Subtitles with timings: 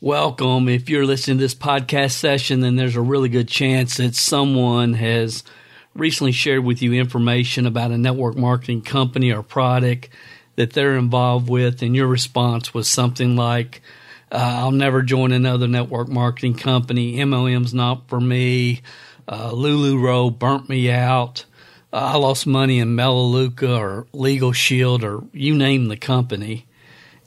[0.00, 0.68] Welcome.
[0.68, 4.92] If you're listening to this podcast session, then there's a really good chance that someone
[4.92, 5.42] has
[5.92, 10.08] recently shared with you information about a network marketing company or product
[10.54, 13.82] that they're involved with, and your response was something like,
[14.30, 17.16] uh, I'll never join another network marketing company.
[17.16, 18.82] MLM's not for me.
[19.26, 21.44] Uh, LuLaRoe burnt me out.
[21.92, 26.67] Uh, I lost money in Melaleuca or Legal Shield or you name the company.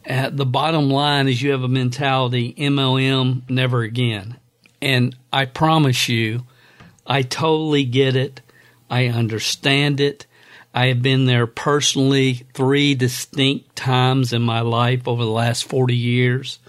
[0.06, 4.38] At the bottom line is you have a mentality MLM never again.
[4.82, 6.46] And I promise you,
[7.06, 8.42] I totally get it.
[8.90, 10.26] I understand it.
[10.74, 15.96] I have been there personally three distinct times in my life over the last 40
[15.96, 16.60] years.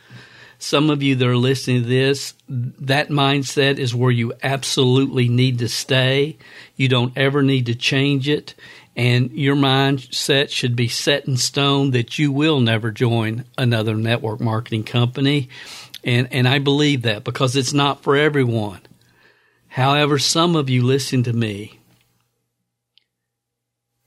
[0.59, 5.59] Some of you that are listening to this, that mindset is where you absolutely need
[5.59, 6.37] to stay.
[6.77, 8.55] You don't ever need to change it
[8.95, 14.41] and your mindset should be set in stone that you will never join another network
[14.41, 15.49] marketing company.
[16.05, 18.81] And, and I believe that because it's not for everyone.
[19.69, 21.79] However, some of you listen to me.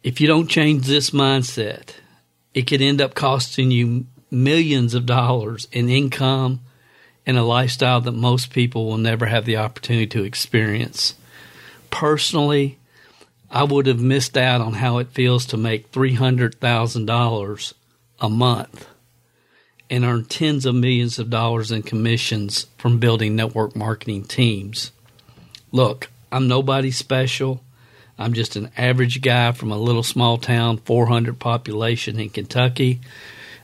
[0.04, 1.96] If you don't change this mindset,
[2.54, 6.60] it could end up costing you millions of dollars in income
[7.26, 11.16] and a lifestyle that most people will never have the opportunity to experience.
[11.90, 12.78] Personally,
[13.50, 17.74] I would have missed out on how it feels to make $300,000
[18.20, 18.88] a month
[19.90, 24.92] and earn tens of millions of dollars in commissions from building network marketing teams.
[25.72, 27.62] Look, I'm nobody special.
[28.18, 33.02] I'm just an average guy from a little small town, 400 population in Kentucky.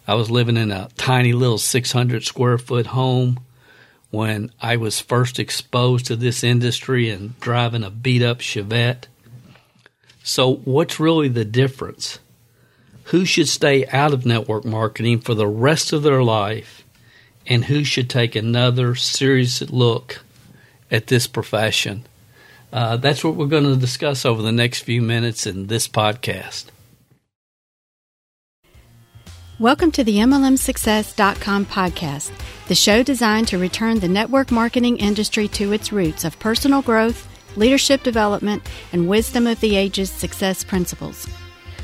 [0.07, 3.39] I was living in a tiny little 600 square foot home
[4.09, 9.05] when I was first exposed to this industry and driving a beat up Chevette.
[10.23, 12.19] So, what's really the difference?
[13.05, 16.83] Who should stay out of network marketing for the rest of their life,
[17.47, 20.21] and who should take another serious look
[20.91, 22.05] at this profession?
[22.71, 26.65] Uh, that's what we're going to discuss over the next few minutes in this podcast.
[29.59, 32.31] Welcome to the MLMSuccess.com podcast,
[32.67, 37.30] the show designed to return the network marketing industry to its roots of personal growth
[37.55, 41.27] leadership development, and wisdom of the ages success principles.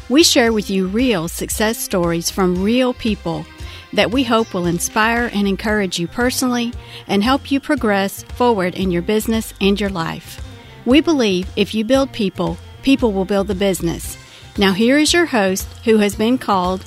[0.09, 3.45] We share with you real success stories from real people
[3.93, 6.73] that we hope will inspire and encourage you personally
[7.07, 10.43] and help you progress forward in your business and your life.
[10.85, 14.17] We believe if you build people, people will build the business.
[14.57, 16.85] Now, here is your host who has been called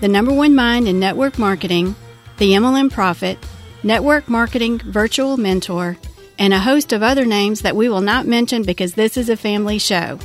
[0.00, 1.96] the number one mind in network marketing,
[2.36, 3.38] the MLM Prophet,
[3.82, 5.96] network marketing virtual mentor,
[6.38, 9.36] and a host of other names that we will not mention because this is a
[9.36, 10.18] family show.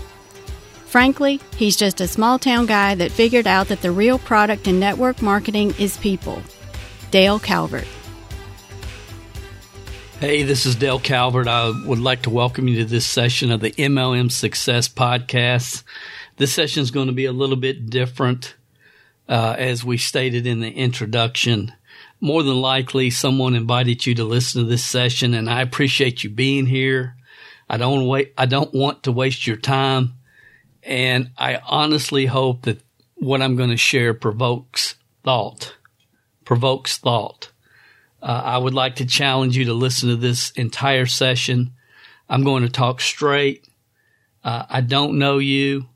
[0.85, 4.79] Frankly, he's just a small town guy that figured out that the real product in
[4.79, 6.41] network marketing is people.
[7.09, 7.88] Dale Calvert.
[10.19, 11.47] Hey, this is Dale Calvert.
[11.47, 15.84] I would like to welcome you to this session of the MLM Success Podcast.
[16.38, 18.56] This session is going to be a little bit different,
[19.28, 21.73] uh, as we stated in the introduction
[22.23, 26.29] more than likely someone invited you to listen to this session and I appreciate you
[26.29, 27.17] being here.
[27.69, 30.13] I don't wait, I don't want to waste your time.
[30.84, 32.79] And I honestly hope that
[33.16, 34.95] what I'm going to share provokes
[35.25, 35.75] thought,
[36.45, 37.51] provokes thought.
[38.22, 41.73] Uh, I would like to challenge you to listen to this entire session.
[42.29, 43.67] I'm going to talk straight.
[44.45, 45.88] Uh, I don't know you.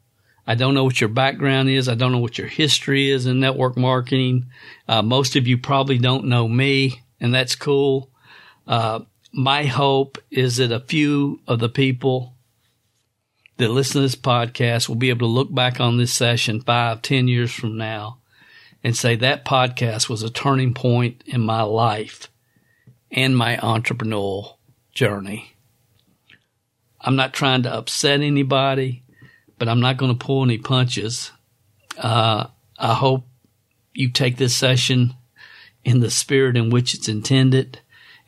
[0.48, 1.90] I don't know what your background is.
[1.90, 4.46] I don't know what your history is in network marketing.
[4.88, 8.10] Uh, most of you probably don't know me, and that's cool.
[8.66, 9.02] Uh,
[9.34, 12.34] my hope is that a few of the people
[13.58, 17.02] that listen to this podcast will be able to look back on this session five,
[17.02, 18.20] ten years from now
[18.84, 22.30] and say that podcast was a turning point in my life
[23.12, 24.56] and my entrepreneurial
[24.94, 25.56] journey.
[27.02, 29.04] I'm not trying to upset anybody
[29.58, 31.32] but I'm not going to pull any punches.
[31.98, 32.48] Uh,
[32.78, 33.28] I hope
[33.94, 35.16] you take this session
[35.84, 37.80] in the spirit in which it's intended.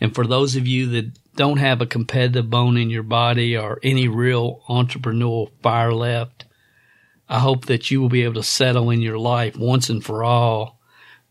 [0.01, 3.79] And for those of you that don't have a competitive bone in your body or
[3.83, 6.45] any real entrepreneurial fire left,
[7.27, 10.23] I hope that you will be able to settle in your life once and for
[10.23, 10.79] all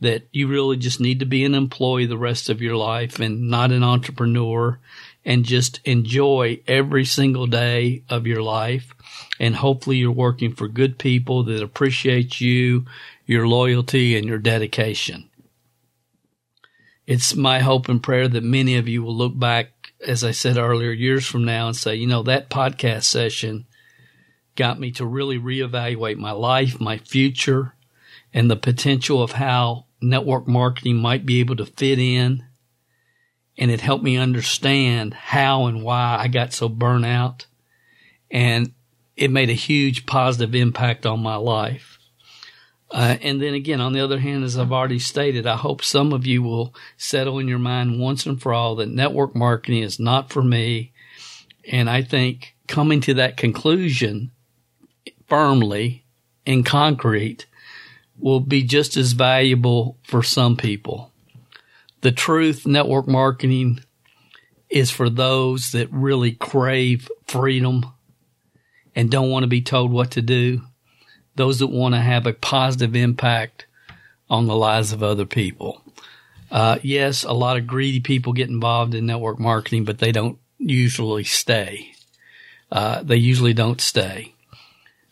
[0.00, 3.50] that you really just need to be an employee the rest of your life and
[3.50, 4.78] not an entrepreneur
[5.28, 8.94] and just enjoy every single day of your life.
[9.38, 12.86] And hopefully you're working for good people that appreciate you,
[13.26, 15.28] your loyalty and your dedication.
[17.06, 20.56] It's my hope and prayer that many of you will look back, as I said
[20.56, 23.66] earlier, years from now and say, you know, that podcast session
[24.56, 27.74] got me to really reevaluate my life, my future,
[28.32, 32.47] and the potential of how network marketing might be able to fit in
[33.58, 37.46] and it helped me understand how and why I got so burnt out.
[38.30, 38.72] And
[39.16, 41.98] it made a huge positive impact on my life.
[42.90, 46.12] Uh, and then again, on the other hand, as I've already stated, I hope some
[46.12, 49.98] of you will settle in your mind once and for all that network marketing is
[49.98, 50.92] not for me.
[51.70, 54.30] And I think coming to that conclusion
[55.26, 56.04] firmly
[56.46, 57.44] in concrete
[58.18, 61.12] will be just as valuable for some people.
[62.00, 63.80] The truth network marketing
[64.70, 67.86] is for those that really crave freedom
[68.94, 70.62] and don't want to be told what to do.
[71.34, 73.66] Those that want to have a positive impact
[74.28, 75.82] on the lives of other people.
[76.50, 80.38] Uh, yes, a lot of greedy people get involved in network marketing, but they don't
[80.58, 81.92] usually stay.
[82.70, 84.34] Uh, they usually don't stay.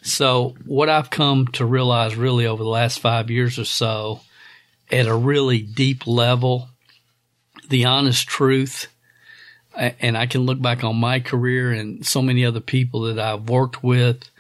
[0.03, 4.21] So what I've come to realize really over the last five years or so
[4.91, 6.69] at a really deep level,
[7.69, 8.89] the honest truth,
[9.75, 13.49] and I can look back on my career and so many other people that I've
[13.49, 14.31] worked with.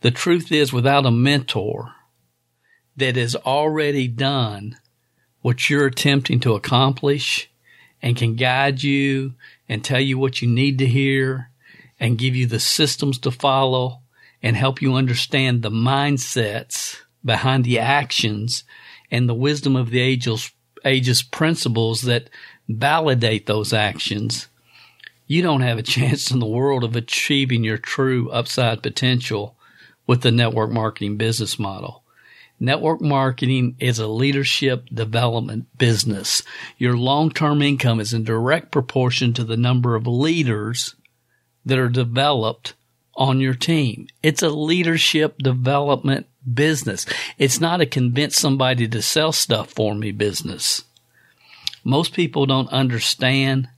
[0.00, 1.94] The truth is without a mentor
[2.96, 4.78] that has already done
[5.40, 7.48] what you're attempting to accomplish
[8.02, 9.34] and can guide you
[9.68, 11.50] and tell you what you need to hear
[12.00, 14.00] and give you the systems to follow
[14.42, 18.64] and help you understand the mindsets behind the actions
[19.10, 20.52] and the wisdom of the ages,
[20.84, 22.30] ages principles that
[22.68, 24.48] validate those actions,
[25.26, 29.56] you don't have a chance in the world of achieving your true upside potential
[30.06, 32.02] with the network marketing business model.
[32.60, 36.42] Network marketing is a leadership development business.
[36.76, 40.96] Your long-term income is in direct proportion to the number of leaders
[41.64, 42.74] that are developed
[43.14, 44.08] on your team.
[44.22, 47.06] It's a leadership development business.
[47.36, 50.84] It's not a convince somebody to sell stuff for me business.
[51.88, 53.70] Most people don't understand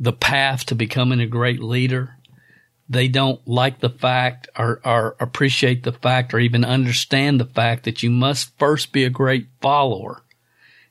[0.00, 2.16] the path to becoming a great leader.
[2.88, 7.84] They don't like the fact or, or appreciate the fact or even understand the fact
[7.84, 10.24] that you must first be a great follower.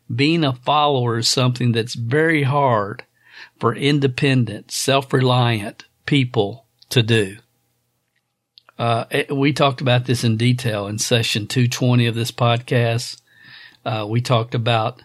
[0.10, 3.04] Being a follower is something that's very hard
[3.60, 7.40] for independent, self-reliant people to do.
[8.78, 13.20] Uh, we talked about this in detail in session 220 of this podcast.
[13.84, 15.02] Uh, we talked about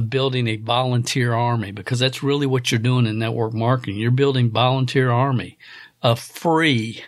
[0.00, 3.96] building a volunteer army because that's really what you're doing in network marketing.
[3.96, 5.58] You're building volunteer army
[6.02, 7.04] of free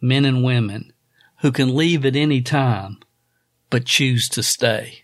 [0.00, 0.92] men and women
[1.40, 2.98] who can leave at any time
[3.70, 5.02] but choose to stay.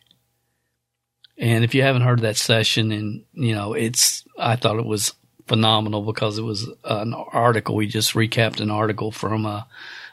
[1.39, 5.15] And if you haven't heard that session and, you know, it's, I thought it was
[5.49, 7.75] phenomenal because it was an article.
[7.75, 9.67] We just recapped an article from a,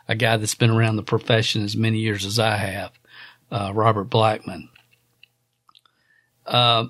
[0.08, 2.92] a guy that's been around the profession as many years as I have,
[3.52, 4.70] uh, Robert Blackman.
[6.46, 6.88] Uh,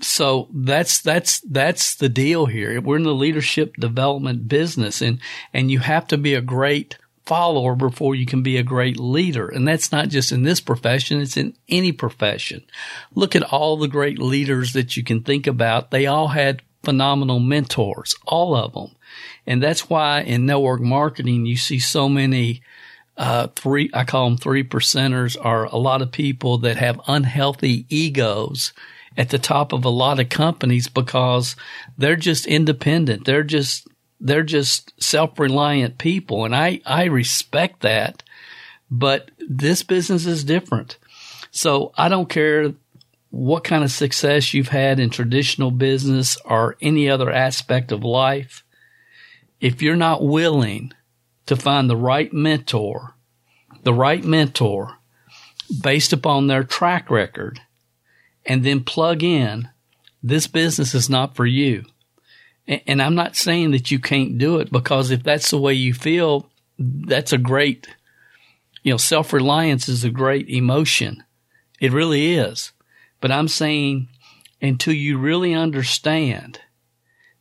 [0.00, 2.80] so that's that's that's the deal here.
[2.80, 5.20] We're in the leadership development business, and
[5.52, 9.48] and you have to be a great follower before you can be a great leader.
[9.48, 12.62] And that's not just in this profession, it's in any profession.
[13.14, 15.90] Look at all the great leaders that you can think about.
[15.90, 18.94] They all had phenomenal mentors, all of them.
[19.44, 22.62] And that's why in network marketing, you see so many,
[23.16, 27.86] uh, three, I call them three percenters are a lot of people that have unhealthy
[27.88, 28.72] egos
[29.16, 31.56] at the top of a lot of companies because
[31.96, 33.24] they're just independent.
[33.24, 33.88] They're just,
[34.20, 36.44] they're just self-reliant people.
[36.44, 38.22] And I, I respect that,
[38.90, 40.98] but this business is different.
[41.50, 42.72] So I don't care
[43.30, 48.64] what kind of success you've had in traditional business or any other aspect of life,
[49.60, 50.92] if you're not willing
[51.46, 53.14] to find the right mentor,
[53.82, 54.96] the right mentor
[55.82, 57.60] based upon their track record
[58.46, 59.68] and then plug in,
[60.22, 61.84] this business is not for you.
[62.66, 65.94] And I'm not saying that you can't do it because if that's the way you
[65.94, 67.86] feel, that's a great,
[68.82, 71.22] you know, self reliance is a great emotion.
[71.80, 72.72] It really is.
[73.20, 74.08] But I'm saying
[74.60, 76.60] until you really understand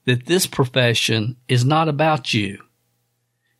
[0.05, 2.61] that this profession is not about you,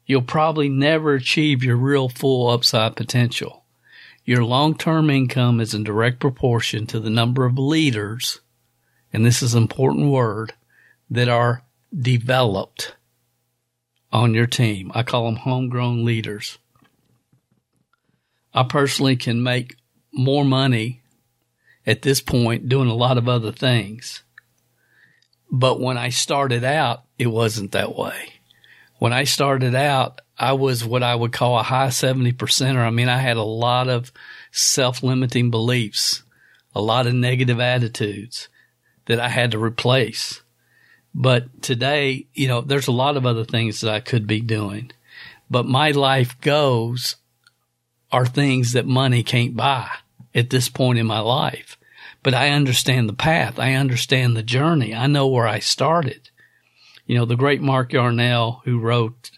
[0.06, 3.65] you'll probably never achieve your real full upside potential.
[4.26, 8.42] Your long-term income is in direct proportion to the number of leaders,
[9.14, 10.54] and this is an important word,
[11.12, 11.64] that are
[11.96, 12.96] developed
[14.12, 14.92] on your team.
[14.96, 16.58] I call them homegrown leaders.
[18.52, 19.76] I personally can make
[20.12, 21.02] more money
[21.86, 24.24] at this point doing a lot of other things.
[25.52, 28.34] But when I started out, it wasn't that way.
[28.98, 32.86] When I started out, I was what I would call a high 70 percenter.
[32.86, 34.12] I mean, I had a lot of
[34.52, 36.24] self limiting beliefs,
[36.74, 38.50] a lot of negative attitudes.
[39.06, 40.42] that I had to replace.
[41.14, 44.92] But today, you know, there's a lot of other things that I could be doing.
[45.50, 47.16] But my life goes
[48.12, 49.90] are things that money can't buy
[50.34, 51.78] at this point in my life.
[52.24, 53.60] But I understand the path.
[53.60, 54.94] I understand the journey.
[54.94, 56.30] I know where I started.
[57.06, 59.32] You know, the great Mark Yarnell, who wrote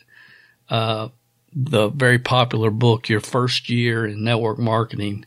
[0.70, 1.10] uh,
[1.54, 5.26] the very popular book, Your First Year in Network Marketing,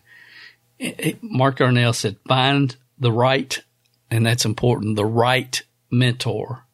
[1.21, 3.63] Mark Yarnell said, find the right,
[4.11, 6.65] and that's important, the right mentor,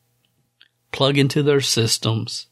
[0.92, 2.46] plug into their systems.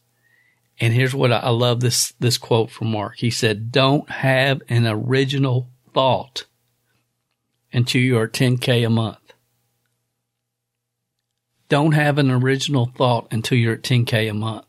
[0.79, 3.15] And here's what I, I love this, this quote from Mark.
[3.17, 6.45] He said, don't have an original thought
[7.71, 9.19] until you are 10K a month.
[11.67, 14.65] Don't have an original thought until you're at 10K a month.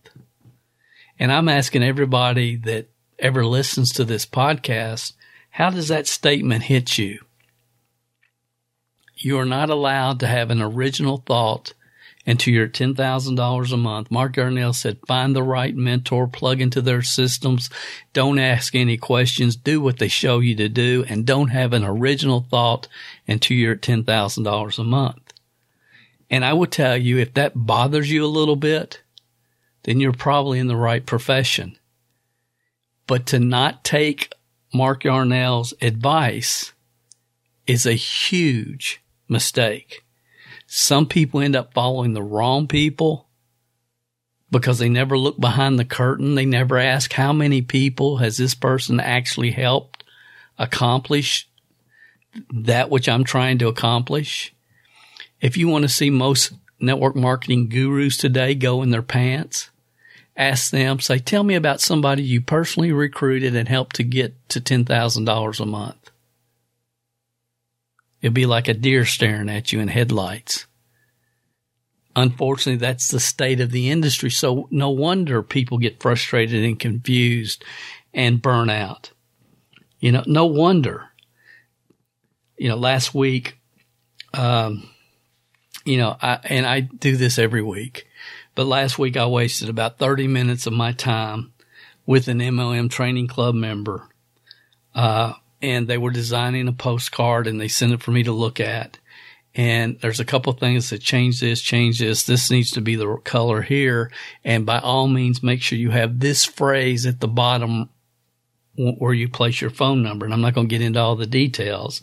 [1.19, 5.15] And I'm asking everybody that ever listens to this podcast,
[5.51, 7.21] how does that statement hit you?
[9.15, 11.73] You are not allowed to have an original thought
[12.27, 14.11] until you're $10,000 a month.
[14.11, 17.71] Mark Yarnell said, find the right mentor, plug into their systems.
[18.13, 19.57] Don't ask any questions.
[19.57, 22.89] Do what they show you to do and don't have an original thought
[23.29, 25.33] until you're $10,000 a month.
[26.29, 29.01] And I will tell you, if that bothers you a little bit,
[29.87, 31.79] then you're probably in the right profession.
[33.07, 34.33] But to not take
[34.75, 36.73] Mark Yarnell's advice
[37.69, 40.05] is a huge mistake.
[40.67, 43.29] Some people end up following the wrong people
[44.51, 46.35] because they never look behind the curtain.
[46.35, 50.03] They never ask how many people has this person actually helped
[50.59, 51.49] accomplish
[52.53, 54.53] that which I'm trying to accomplish.
[55.41, 59.71] If you want to see most network marketing gurus today go in their pants,
[60.37, 64.61] ask them, say, tell me about somebody you personally recruited and helped to get to
[64.61, 66.11] $10,000 a month.
[68.21, 70.67] It'd be like a deer staring at you in headlights.
[72.15, 74.31] Unfortunately, that's the state of the industry.
[74.31, 77.65] So no wonder people get frustrated and confused
[78.15, 79.11] and burn out.
[80.01, 81.09] You know, no wonder.
[82.57, 83.59] You know, last week,
[84.33, 84.89] um,
[85.85, 88.07] you know, I, and I do this every week,
[88.57, 91.53] but last week I wasted about 30 minutes of my time
[92.07, 94.09] with an MLM training club member.
[94.95, 98.59] Uh, and they were designing a postcard and they sent it for me to look
[98.59, 98.99] at.
[99.55, 102.25] And there's a couple things that change this, change this.
[102.25, 104.11] This needs to be the color here.
[104.45, 107.91] And by all means, make sure you have this phrase at the bottom
[108.77, 110.25] where you place your phone number.
[110.25, 112.03] And I'm not going to get into all the details,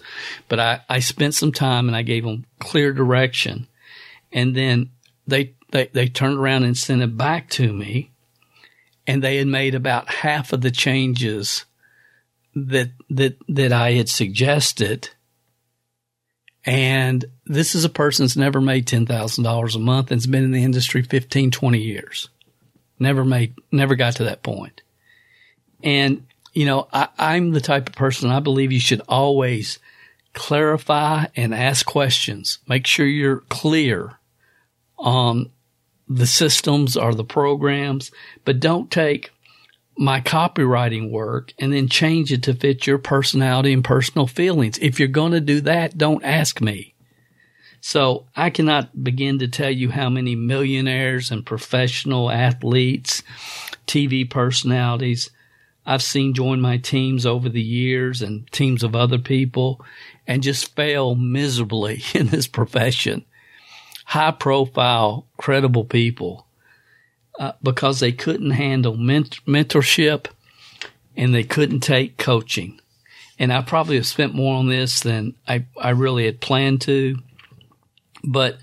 [0.50, 3.68] but I, I spent some time and I gave them clear direction.
[4.32, 4.90] And then
[5.28, 8.12] they, they, they turned around and sent it back to me
[9.08, 11.66] and they had made about half of the changes
[12.56, 15.10] that that that I had suggested.
[16.66, 20.64] And this is a person that's never made $10,000 a month and's been in the
[20.64, 22.30] industry 15, 20 years.
[23.00, 24.82] Never made, never got to that point.
[25.84, 29.80] And, you know, I, I'm the type of person I believe you should always
[30.32, 32.60] clarify and ask questions.
[32.66, 34.20] Make sure you're clear
[34.98, 35.52] on
[36.08, 38.12] the systems or the programs,
[38.46, 39.32] but don't take
[39.98, 44.78] my copywriting work and then change it to fit your personality and personal feelings.
[44.80, 46.94] If you're going to do that, don't ask me.
[47.80, 53.24] So I cannot begin to tell you how many millionaires and professional athletes,
[53.86, 55.30] TV personalities
[55.86, 59.84] I've seen join my teams over the years and teams of other people
[60.26, 63.26] and just fail miserably in this profession.
[64.06, 66.46] High profile, credible people
[67.40, 70.28] uh, because they couldn't handle ment- mentorship
[71.16, 72.80] and they couldn't take coaching.
[73.40, 77.18] And I probably have spent more on this than I, I really had planned to.
[78.24, 78.58] But,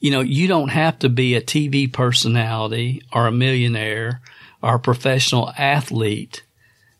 [0.00, 4.20] you know, you don't have to be a TV personality or a millionaire
[4.62, 6.42] or a professional athlete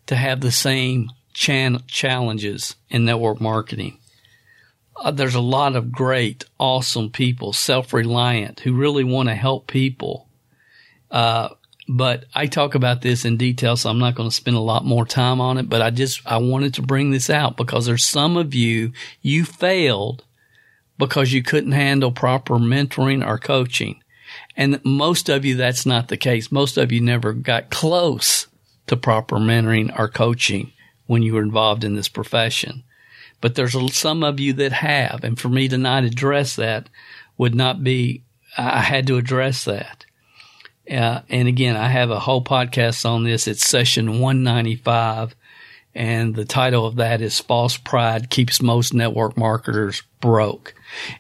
[0.07, 3.99] to have the same chan- challenges in network marketing.
[4.99, 10.27] Uh, there's a lot of great, awesome people, self-reliant, who really want to help people
[11.11, 11.49] uh,
[11.89, 14.85] but I talk about this in detail, so I'm not going to spend a lot
[14.85, 15.69] more time on it.
[15.69, 19.45] But I just I wanted to bring this out because there's some of you you
[19.45, 20.25] failed
[20.99, 24.03] because you couldn't handle proper mentoring or coaching,
[24.57, 26.51] and most of you that's not the case.
[26.51, 28.49] Most of you never got close
[28.89, 30.73] to proper mentoring or coaching
[31.07, 32.83] when you were involved in this profession.
[33.41, 36.89] But there's some of you that have, and for me to not address that
[37.37, 38.23] would not be.
[38.59, 40.07] I had to address that.
[40.91, 43.47] Uh, and again, I have a whole podcast on this.
[43.47, 45.35] It's session 195.
[45.95, 50.75] And the title of that is False Pride Keeps Most Network Marketers broke.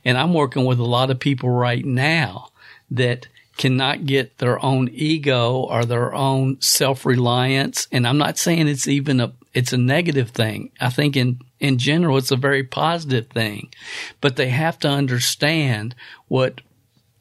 [0.05, 2.51] And I'm working with a lot of people right now
[2.91, 7.89] that cannot get their own ego or their own self-reliance.
[7.91, 10.71] And I'm not saying it's even a, it's a negative thing.
[10.79, 13.73] I think in, in general, it's a very positive thing,
[14.21, 15.95] but they have to understand
[16.29, 16.61] what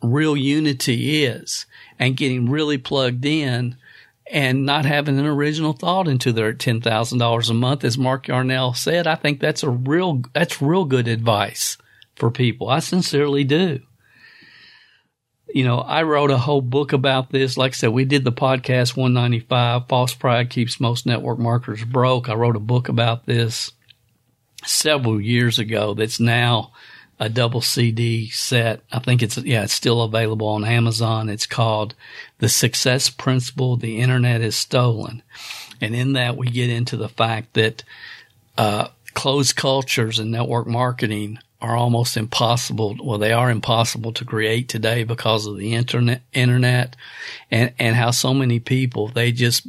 [0.01, 1.65] real unity is
[1.97, 3.77] and getting really plugged in
[4.31, 7.83] and not having an original thought into their $10,000 a month.
[7.83, 11.77] As Mark Yarnell said, I think that's a real, that's real good advice
[12.15, 12.69] for people.
[12.69, 13.81] I sincerely do
[15.55, 17.57] you know, I wrote a whole book about this.
[17.57, 22.27] Like I said, we did the podcast 195, False Pride Keeps Most Network Marketers Broke.
[22.27, 23.71] I wrote a book about this
[24.65, 26.71] several years ago that's now
[27.19, 28.81] a double CD set.
[28.91, 31.29] I think it's, yeah, it's still available on Amazon.
[31.29, 31.95] It's called
[32.39, 35.23] The Success Principle The Internet is Stolen.
[35.79, 37.83] And in that, we get into the fact that,
[38.57, 42.97] uh, closed cultures and network marketing are almost impossible.
[43.01, 46.97] Well, they are impossible to create today because of the internet, internet
[47.49, 49.67] and, and how so many people, they just,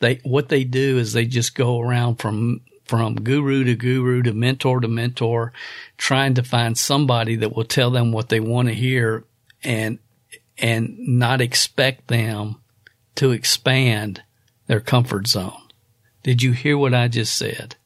[0.00, 4.32] they, what they do is they just go around from, from guru to guru to
[4.32, 5.52] mentor to mentor,
[5.98, 9.24] trying to find somebody that will tell them what they want to hear
[9.62, 9.98] and,
[10.56, 12.56] and not expect them
[13.16, 14.22] to expand
[14.66, 15.52] their comfort zone.
[16.22, 17.76] Did you hear what I just said?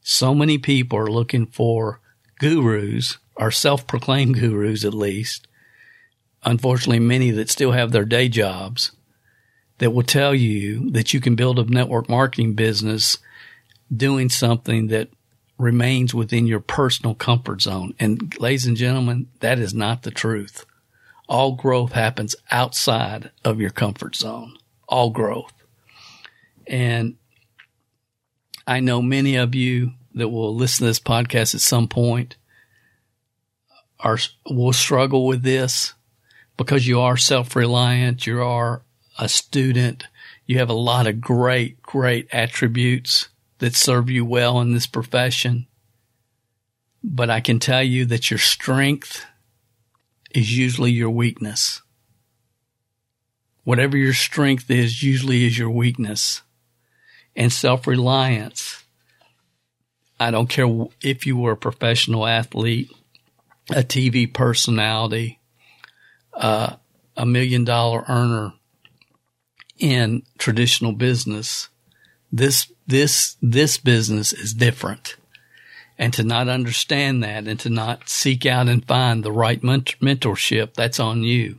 [0.00, 2.00] So many people are looking for
[2.38, 5.48] gurus, or self-proclaimed gurus at least,
[6.44, 8.92] unfortunately many that still have their day jobs,
[9.78, 13.18] that will tell you that you can build a network marketing business
[13.94, 15.08] doing something that
[15.58, 17.94] remains within your personal comfort zone.
[17.98, 20.66] And ladies and gentlemen, that is not the truth.
[21.28, 24.56] All growth happens outside of your comfort zone.
[24.88, 25.52] All growth.
[26.66, 27.16] And
[28.66, 32.36] I know many of you that will listen to this podcast at some point
[34.00, 35.94] are will struggle with this
[36.56, 38.82] because you are self-reliant, you are
[39.18, 40.06] a student,
[40.46, 45.66] you have a lot of great, great attributes that serve you well in this profession.
[47.02, 49.24] But I can tell you that your strength
[50.34, 51.82] is usually your weakness.
[53.64, 56.42] Whatever your strength is, usually is your weakness.
[57.34, 58.84] And self-reliance
[60.18, 60.66] I don't care
[61.02, 62.90] if you were a professional athlete,
[63.70, 65.40] a TV personality,
[66.32, 66.76] uh,
[67.16, 68.54] a million dollar earner
[69.78, 71.68] in traditional business.
[72.32, 75.16] This, this, this business is different.
[75.98, 79.98] And to not understand that and to not seek out and find the right ment-
[80.00, 81.58] mentorship, that's on you.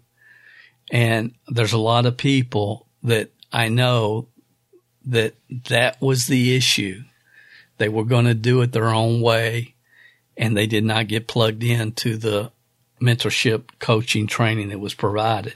[0.91, 4.27] And there's a lot of people that I know
[5.05, 5.35] that
[5.69, 7.03] that was the issue
[7.77, 9.75] they were going to do it their own way
[10.35, 12.51] and they did not get plugged into the
[13.01, 15.55] mentorship coaching training that was provided.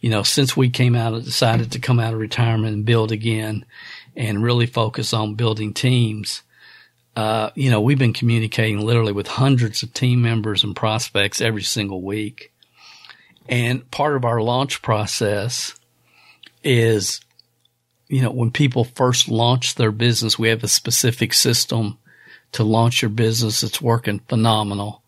[0.00, 3.64] You know, since we came out decided to come out of retirement and build again
[4.18, 6.42] and really focus on building teams,
[7.16, 11.62] uh, you know, we've been communicating literally with hundreds of team members and prospects every
[11.62, 12.52] single week.
[13.48, 15.74] And part of our launch process
[16.62, 17.22] is
[18.08, 21.98] you know, when people first launch their business, we have a specific system
[22.52, 23.62] to launch your business.
[23.62, 25.02] It's working phenomenal.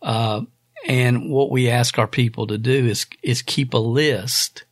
[0.00, 0.42] Uh,
[0.86, 4.64] and what we ask our people to do is, is keep a list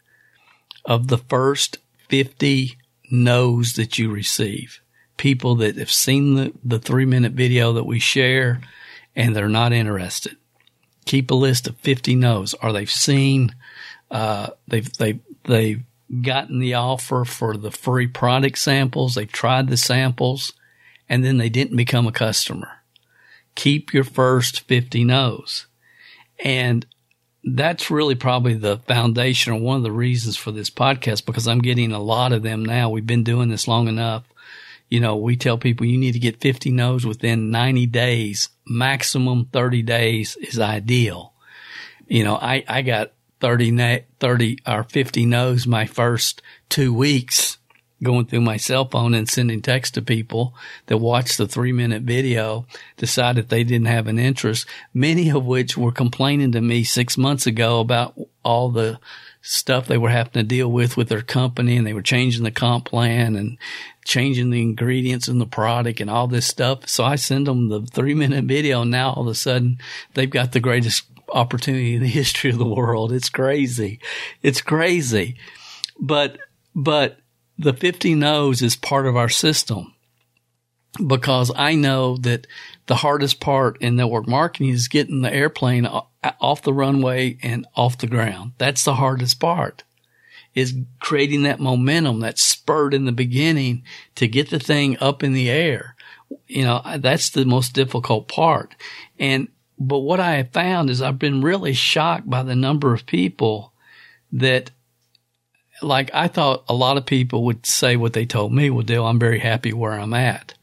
[0.87, 2.79] of the first 50
[3.11, 4.81] no's that you receive.
[5.17, 8.61] People that have seen the, the three minute video that we share
[9.17, 10.37] and they're not interested.
[11.07, 12.55] Keep a list of 50 no's.
[12.55, 13.55] Are they've seen,
[14.11, 15.83] uh, they've, they, they've
[16.23, 19.15] gotten the offer for the free product samples.
[19.15, 20.53] They've tried the samples
[21.09, 22.83] and then they didn't become a customer.
[23.55, 25.67] Keep your first 50 no's.
[26.45, 26.87] And
[27.57, 31.61] that's really probably the foundation or one of the reasons for this podcast because I'm
[31.61, 32.91] getting a lot of them now.
[32.91, 34.25] We've been doing this long enough.
[34.89, 38.49] You know, we tell people you need to get 50 no's within 90 days.
[38.67, 41.35] Maximum 30 days is ideal.
[42.07, 47.59] You know, I, I got 30, 30 or 50 no's my first two weeks
[48.03, 50.55] going through my cell phone and sending text to people
[50.87, 55.77] that watched the three minute video, decided they didn't have an interest, many of which
[55.77, 58.99] were complaining to me six months ago about all the
[59.41, 62.51] stuff they were having to deal with with their company and they were changing the
[62.51, 63.57] comp plan and
[64.05, 66.89] changing the ingredients in the product and all this stuff.
[66.89, 69.79] So I send them the three minute video and now all of a sudden
[70.15, 73.13] they've got the greatest opportunity in the history of the world.
[73.13, 74.01] It's crazy.
[74.43, 75.37] It's crazy.
[75.99, 76.39] But,
[76.75, 77.19] but
[77.59, 79.95] the 50 no's is part of our system
[81.07, 82.47] because I know that
[82.87, 85.87] the hardest part in network marketing is getting the airplane
[86.41, 88.53] off the runway and off the ground.
[88.59, 89.85] That's the hardest part
[90.55, 93.85] is creating that momentum, that spurt in the beginning
[94.17, 95.95] to get the thing up in the air.
[96.47, 98.75] You know, that's the most difficult part.
[99.19, 103.07] And, but what I have found is I've been really shocked by the number of
[103.07, 103.73] people
[104.33, 104.73] that
[105.83, 109.07] like I thought a lot of people would say what they told me, well, Dale,
[109.07, 110.55] I'm very happy where I'm at.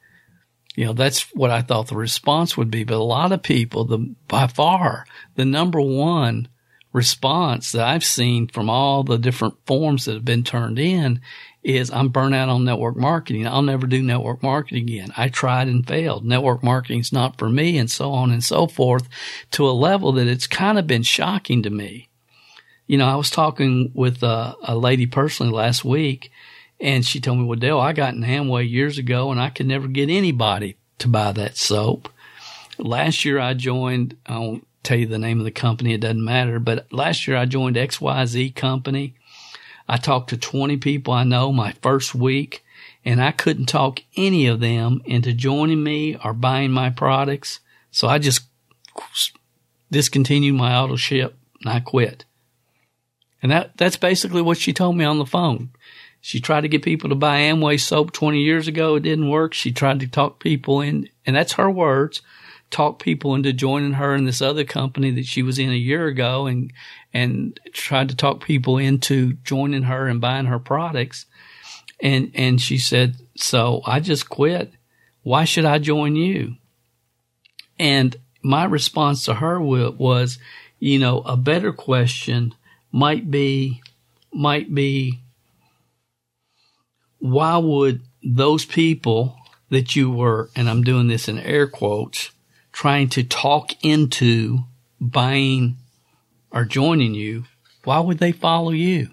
[0.75, 2.83] You know, that's what I thought the response would be.
[2.83, 6.49] But a lot of people, the by far the number one
[6.91, 11.19] response that I've seen from all the different forms that have been turned in
[11.61, 13.47] is I'm burnt out on network marketing.
[13.47, 15.11] I'll never do network marketing again.
[15.17, 16.23] I tried and failed.
[16.23, 19.09] Network marketing is not for me and so on and so forth
[19.51, 22.09] to a level that it's kind of been shocking to me.
[22.87, 26.31] You know, I was talking with a, a lady personally last week
[26.79, 29.65] and she told me, well, Dale, I got in Amway years ago and I could
[29.65, 32.09] never get anybody to buy that soap.
[32.77, 35.93] Last year I joined, I won't tell you the name of the company.
[35.93, 36.59] It doesn't matter.
[36.59, 39.15] But last year I joined XYZ company.
[39.87, 42.63] I talked to 20 people I know my first week
[43.03, 47.59] and I couldn't talk any of them into joining me or buying my products.
[47.91, 48.41] So I just
[49.91, 52.25] discontinued my auto ship and I quit.
[53.45, 55.69] And that, that's basically what she told me on the phone.
[56.19, 58.95] She tried to get people to buy Amway soap 20 years ago.
[58.95, 59.53] It didn't work.
[59.53, 62.23] She tried to talk people in, and that's her words,
[62.71, 66.07] talk people into joining her in this other company that she was in a year
[66.07, 66.73] ago and,
[67.13, 71.27] and tried to talk people into joining her and buying her products.
[72.01, 74.73] And, and she said, so I just quit.
[75.21, 76.55] Why should I join you?
[77.77, 80.39] And my response to her was,
[80.79, 82.55] you know, a better question
[82.95, 83.81] might be,
[84.33, 85.19] might be,
[87.19, 89.35] why would those people
[89.69, 92.31] that you were, and I'm doing this in air quotes,
[92.71, 94.59] trying to talk into
[95.01, 95.75] buying
[96.51, 97.43] or joining you,
[97.83, 99.09] why would they follow you?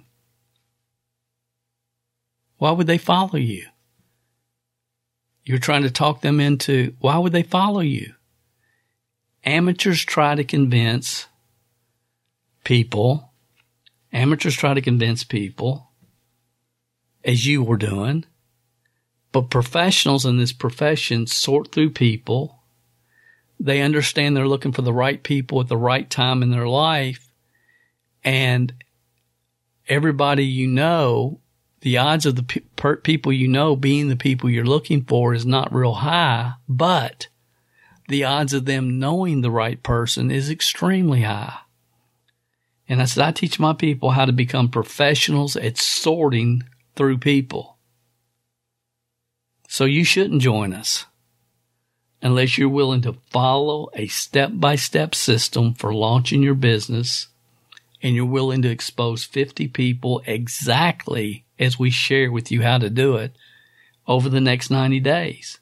[2.59, 3.67] Why would they follow you?
[5.45, 8.15] You're trying to talk them into, why would they follow you?
[9.43, 11.27] Amateurs try to convince
[12.63, 13.32] people,
[14.13, 15.91] amateurs try to convince people
[17.25, 18.25] as you were doing.
[19.31, 22.63] But professionals in this profession sort through people.
[23.59, 27.33] They understand they're looking for the right people at the right time in their life.
[28.23, 28.75] And
[29.89, 31.41] everybody you know,
[31.81, 35.47] the odds of the pe- people you know being the people you're looking for is
[35.47, 37.29] not real high, but
[38.09, 41.59] the odds of them knowing the right person is extremely high.
[42.89, 46.65] And I said, I teach my people how to become professionals at sorting
[46.97, 47.79] through people.
[49.69, 51.07] So you shouldn't join us
[52.21, 57.29] unless you're willing to follow a step by step system for launching your business
[58.03, 62.91] and you're willing to expose 50 people exactly as we share with you how to
[62.91, 63.35] do it
[64.07, 65.59] over the next 90 days.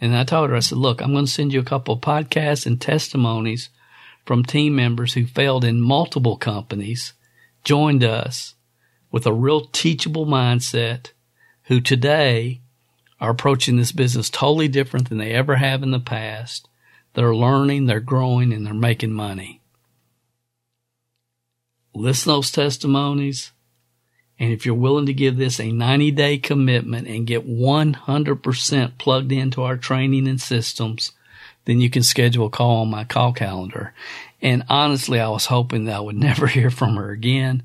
[0.00, 2.00] And I told her, I said, look, I'm going to send you a couple of
[2.00, 3.70] podcasts and testimonies
[4.30, 7.14] from team members who failed in multiple companies,
[7.64, 8.54] joined us,
[9.10, 11.10] with a real teachable mindset
[11.64, 12.60] who today
[13.20, 16.68] are approaching this business totally different than they ever have in the past.
[17.14, 19.62] They're learning, they're growing, and they're making money.
[21.92, 23.50] Listen to those testimonies.
[24.38, 29.32] And if you're willing to give this a 90 day commitment and get 100% plugged
[29.32, 31.10] into our training and systems,
[31.70, 33.94] then you can schedule a call on my call calendar.
[34.42, 37.62] And honestly, I was hoping that I would never hear from her again.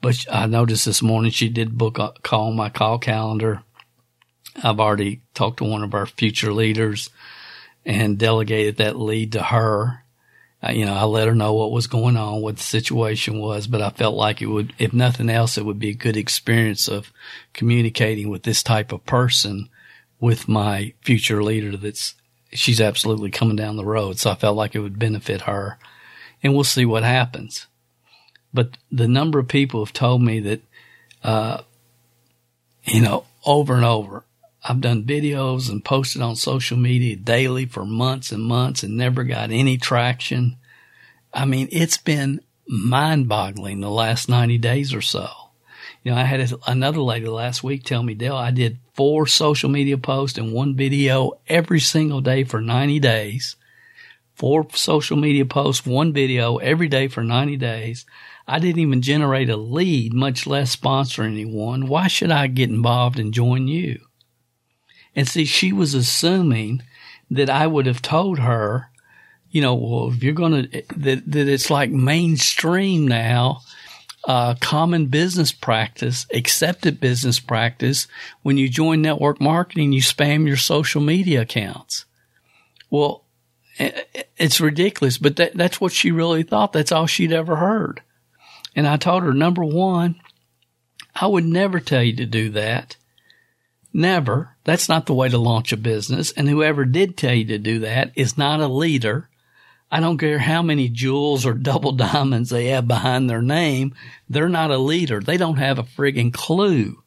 [0.00, 3.64] But I noticed this morning she did book a call on my call calendar.
[4.62, 7.10] I've already talked to one of our future leaders
[7.84, 10.04] and delegated that lead to her.
[10.62, 13.66] Uh, you know, I let her know what was going on, what the situation was,
[13.66, 16.86] but I felt like it would, if nothing else, it would be a good experience
[16.86, 17.12] of
[17.52, 19.68] communicating with this type of person
[20.20, 22.14] with my future leader that's,
[22.52, 24.18] she's absolutely coming down the road.
[24.18, 25.78] So I felt like it would benefit her
[26.42, 27.66] and we'll see what happens.
[28.52, 30.60] But the number of people have told me that,
[31.22, 31.62] uh,
[32.84, 34.24] you know, over and over,
[34.64, 39.24] I've done videos and posted on social media daily for months and months and never
[39.24, 40.56] got any traction.
[41.32, 45.28] I mean, it's been mind boggling the last 90 days or so.
[46.04, 49.70] You know, I had another lady last week tell me, Dale, I did four social
[49.70, 53.56] media posts and one video every single day for 90 days.
[54.34, 58.06] Four social media posts, one video every day for 90 days.
[58.46, 61.86] I didn't even generate a lead, much less sponsor anyone.
[61.86, 64.00] Why should I get involved and join you?
[65.14, 66.82] And see, she was assuming
[67.30, 68.90] that I would have told her,
[69.50, 73.60] you know, well, if you're going to, that, that it's like mainstream now,
[74.24, 78.06] uh, common business practice, accepted business practice.
[78.42, 82.04] When you join network marketing, you spam your social media accounts.
[82.90, 83.24] Well,
[84.36, 86.72] it's ridiculous, but that, that's what she really thought.
[86.72, 88.02] That's all she'd ever heard.
[88.76, 90.20] And I told her, number one,
[91.14, 92.96] I would never tell you to do that.
[93.92, 94.56] Never.
[94.64, 96.32] That's not the way to launch a business.
[96.32, 99.28] And whoever did tell you to do that is not a leader.
[99.94, 103.94] I don't care how many jewels or double diamonds they have behind their name.
[104.26, 105.20] They're not a leader.
[105.20, 107.02] They don't have a friggin' clue.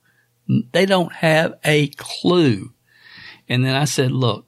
[0.48, 2.72] They don't have a clue.
[3.50, 4.46] And then I said, look,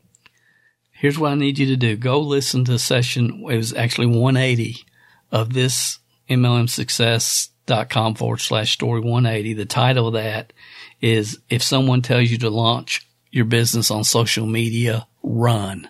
[0.91, 1.97] here's what I need you to do.
[1.97, 3.43] Go listen to session.
[3.49, 4.85] It was actually 180
[5.31, 5.97] of this
[6.29, 9.53] MLMsuccess.com forward slash story 180.
[9.53, 10.53] The title of that
[11.01, 15.89] is if someone tells you to launch your business on social media, run,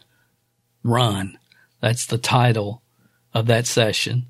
[0.82, 1.38] run.
[1.82, 2.82] That's the title
[3.34, 4.26] of that session.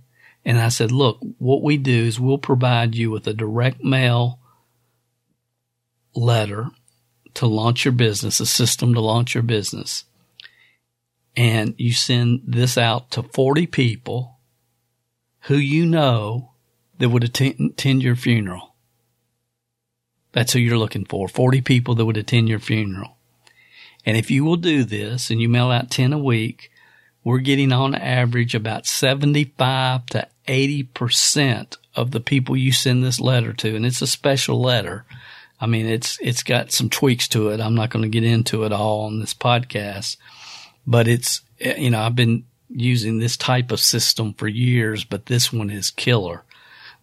[0.45, 4.39] And I said, look, what we do is we'll provide you with a direct mail
[6.15, 6.69] letter
[7.35, 10.05] to launch your business, a system to launch your business.
[11.35, 14.37] And you send this out to 40 people
[15.41, 16.53] who you know
[16.97, 18.73] that would attend, attend your funeral.
[20.31, 21.27] That's who you're looking for.
[21.27, 23.17] 40 people that would attend your funeral.
[24.05, 26.71] And if you will do this and you mail out 10 a week,
[27.27, 33.51] we're getting on average about 75 to 80% of the people you send this letter
[33.51, 33.75] to.
[33.75, 35.03] And it's a special letter.
[35.59, 37.59] I mean, it's, it's got some tweaks to it.
[37.59, 40.15] I'm not going to get into it all on this podcast,
[40.85, 45.51] but it's, you know, I've been using this type of system for years, but this
[45.51, 46.45] one is killer.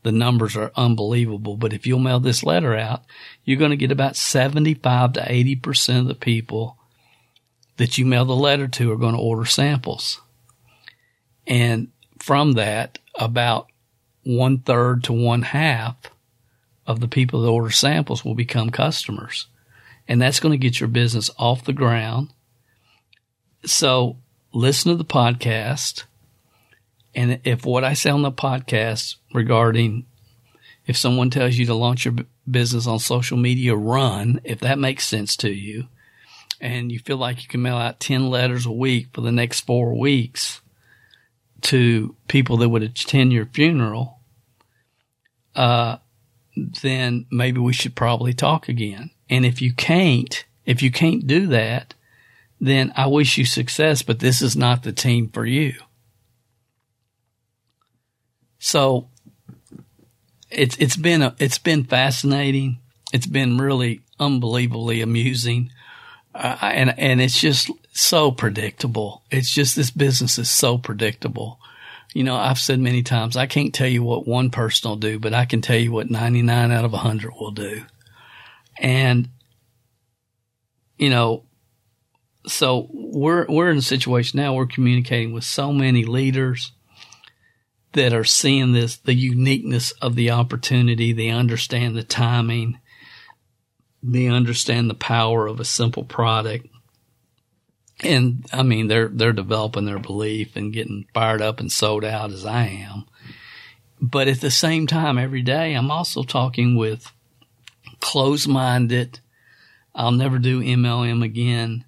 [0.04, 1.58] The numbers are unbelievable.
[1.58, 3.02] But if you'll mail this letter out,
[3.44, 6.78] you're going to get about 75 to 80% of the people
[7.76, 10.20] that you mail the letter to are going to order samples.
[11.46, 13.68] And from that, about
[14.24, 15.96] one third to one half
[16.86, 19.46] of the people that order samples will become customers.
[20.06, 22.30] And that's going to get your business off the ground.
[23.64, 24.18] So
[24.52, 26.04] listen to the podcast.
[27.14, 30.06] And if what I say on the podcast regarding
[30.86, 32.14] if someone tells you to launch your
[32.50, 35.88] business on social media, run, if that makes sense to you,
[36.60, 39.60] and you feel like you can mail out 10 letters a week for the next
[39.60, 40.60] four weeks
[41.62, 44.20] to people that would attend your funeral,
[45.56, 45.96] uh,
[46.82, 49.10] then maybe we should probably talk again.
[49.28, 51.94] And if you can't, if you can't do that,
[52.60, 55.74] then I wish you success, but this is not the team for you.
[58.58, 59.08] So
[60.50, 62.78] it's, it's been, a, it's been fascinating.
[63.12, 65.70] It's been really unbelievably amusing.
[66.34, 69.22] Uh, and and it's just so predictable.
[69.30, 71.60] It's just this business is so predictable.
[72.12, 75.18] You know, I've said many times I can't tell you what one person will do,
[75.18, 77.84] but I can tell you what 99 out of 100 will do.
[78.78, 79.28] And
[80.98, 81.44] you know,
[82.46, 86.72] so we're we're in a situation now we're communicating with so many leaders
[87.92, 92.78] that are seeing this the uniqueness of the opportunity, they understand the timing
[94.06, 96.66] they understand the power of a simple product.
[98.02, 102.30] And I mean, they're, they're developing their belief and getting fired up and sold out
[102.30, 103.06] as I am.
[104.00, 107.10] But at the same time, every day, I'm also talking with
[108.00, 109.20] closed minded,
[109.94, 111.86] I'll never do MLM again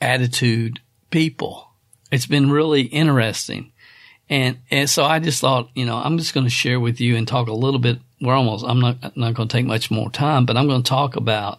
[0.00, 0.78] attitude
[1.10, 1.68] people.
[2.12, 3.72] It's been really interesting.
[4.28, 7.16] And, and so I just thought, you know, I'm just going to share with you
[7.16, 10.08] and talk a little bit we're almost, I'm not, not going to take much more
[10.08, 11.58] time, but I'm going to talk about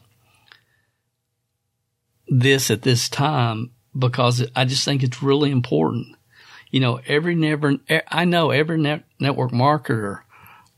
[2.27, 6.15] this at this time because I just think it's really important.
[6.71, 7.75] You know, every never,
[8.07, 10.21] I know every net, network marketer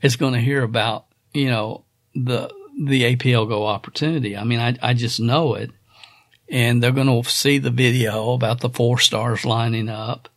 [0.01, 2.51] is going to hear about, you know, the,
[2.83, 4.35] the APL Go opportunity.
[4.35, 5.69] I mean, I, I just know it.
[6.49, 10.29] And they're going to see the video about the four stars lining up.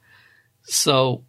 [0.62, 1.24] So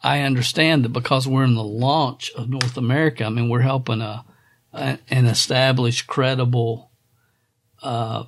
[0.00, 4.00] I understand that because we're in the launch of North America, I mean, we're helping
[4.00, 4.24] a,
[4.72, 6.90] a an established, credible,
[7.82, 8.24] uh,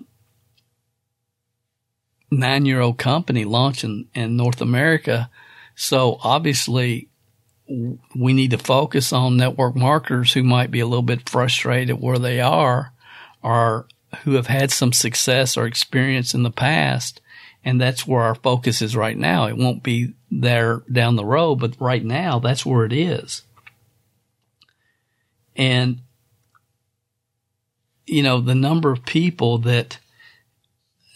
[2.31, 5.31] nine year old company launching in North America.
[5.75, 7.09] So obviously,
[7.69, 12.19] we need to focus on network marketers who might be a little bit frustrated where
[12.19, 12.93] they are
[13.43, 13.87] or
[14.25, 17.21] who have had some success or experience in the past
[17.65, 19.47] and that's where our focus is right now.
[19.47, 23.43] It won't be there down the road, but right now that's where it is.
[25.57, 26.01] And,
[28.07, 29.99] you know, the number of people that,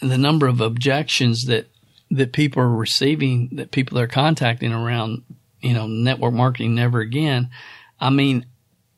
[0.02, 1.68] the number of objections that
[2.10, 5.22] that people are receiving, that people are contacting around,
[5.60, 7.50] you know, network marketing never again.
[7.98, 8.46] I mean,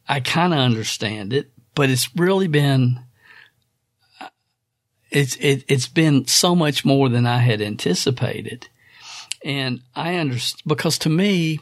[0.08, 3.00] I kind of understand it, but it's really been
[5.10, 8.68] it's it, it's been so much more than I had anticipated,
[9.44, 11.60] and I understand because to me,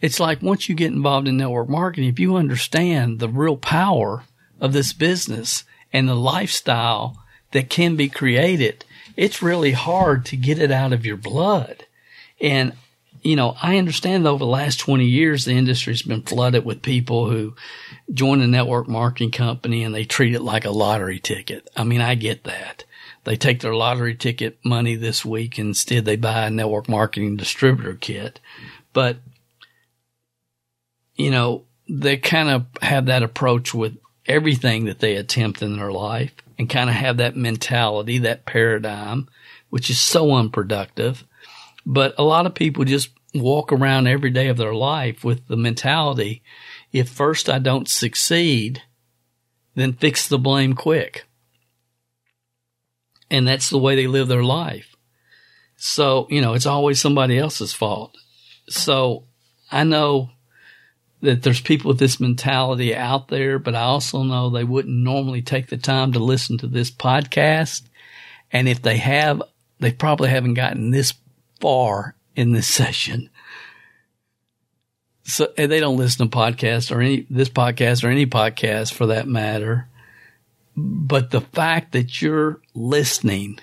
[0.00, 4.24] it's like once you get involved in network marketing, if you understand the real power
[4.60, 8.84] of this business and the lifestyle that can be created,
[9.16, 11.86] it's really hard to get it out of your blood.
[12.40, 12.72] And,
[13.26, 16.80] you know, I understand that over the last 20 years, the industry's been flooded with
[16.80, 17.56] people who
[18.14, 21.68] join a network marketing company and they treat it like a lottery ticket.
[21.76, 22.84] I mean, I get that.
[23.24, 27.94] They take their lottery ticket money this week instead they buy a network marketing distributor
[27.94, 28.38] kit.
[28.92, 29.16] But,
[31.16, 35.90] you know, they kind of have that approach with everything that they attempt in their
[35.90, 39.28] life and kind of have that mentality, that paradigm,
[39.68, 41.24] which is so unproductive.
[41.84, 43.10] But a lot of people just
[43.42, 46.42] walk around every day of their life with the mentality,
[46.92, 48.82] if first I don't succeed,
[49.74, 51.26] then fix the blame quick.
[53.30, 54.96] And that's the way they live their life.
[55.76, 58.16] So, you know, it's always somebody else's fault.
[58.68, 59.24] So
[59.70, 60.30] I know
[61.22, 65.42] that there's people with this mentality out there, but I also know they wouldn't normally
[65.42, 67.82] take the time to listen to this podcast.
[68.52, 69.42] And if they have,
[69.80, 71.14] they probably haven't gotten this
[71.60, 73.30] far in this session.
[75.24, 79.26] So they don't listen to podcasts or any, this podcast or any podcast for that
[79.26, 79.88] matter.
[80.76, 83.58] But the fact that you're listening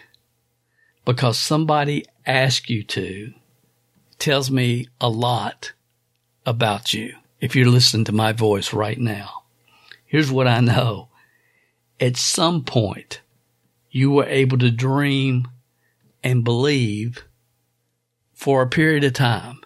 [1.05, 3.33] because somebody asked you to
[4.19, 5.73] tells me a lot
[6.45, 9.43] about you if you're listening to my voice right now.
[10.05, 11.09] Here's what I know.
[11.99, 13.21] At some point,
[13.89, 15.47] you were able to dream
[16.23, 17.23] and believe
[18.43, 19.61] for a period of time.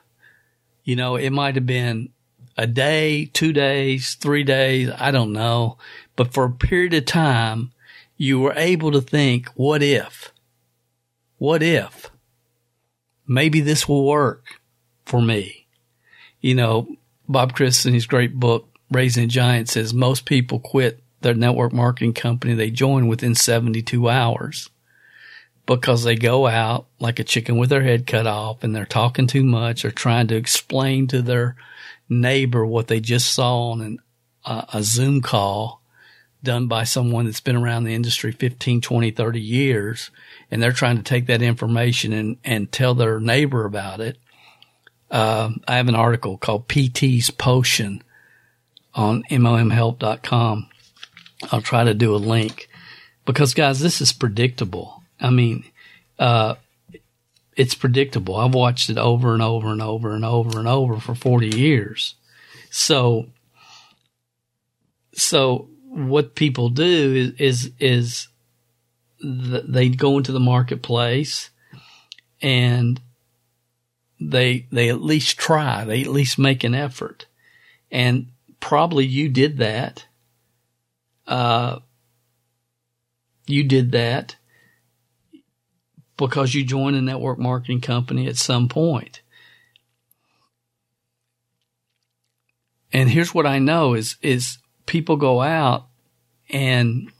[0.83, 2.09] You know, it might have been
[2.55, 5.79] a day, two days, three days, I don't know.
[6.15, 7.71] But for a period of time,
[8.17, 10.31] you were able to think, what if?
[11.39, 12.11] What if?
[13.25, 14.45] Maybe this will work
[15.07, 15.65] for me.
[16.39, 16.87] You know,
[17.27, 21.73] Bob Crisp in his great book, Raising a Giant says most people quit their network
[21.73, 24.69] marketing company they join within 72 hours
[25.67, 29.27] because they go out like a chicken with their head cut off and they're talking
[29.27, 31.55] too much or trying to explain to their
[32.09, 33.99] neighbor what they just saw on an,
[34.45, 35.83] uh, a Zoom call
[36.41, 40.09] done by someone that's been around the industry 15, 20, 30 years.
[40.49, 44.17] And they're trying to take that information and, and tell their neighbor about it
[45.09, 48.03] uh, I have an article called PT's Potion
[48.93, 50.69] on MLMhelp.com.
[51.51, 52.69] I'll try to do a link
[53.25, 55.03] because guys, this is predictable.
[55.19, 55.65] I mean,
[56.19, 56.55] uh,
[57.55, 58.35] it's predictable.
[58.35, 62.15] I've watched it over and over and over and over and over for 40 years.
[62.69, 63.27] So,
[65.13, 68.27] so what people do is, is, is
[69.19, 71.49] they go into the marketplace
[72.41, 73.01] and
[74.19, 75.83] they they at least try.
[75.85, 77.25] They at least make an effort,
[77.91, 78.27] and
[78.59, 80.05] probably you did that.
[81.27, 81.79] Uh,
[83.45, 84.35] you did that
[86.17, 89.21] because you join a network marketing company at some point.
[92.91, 95.87] And here's what I know is is people go out
[96.49, 97.11] and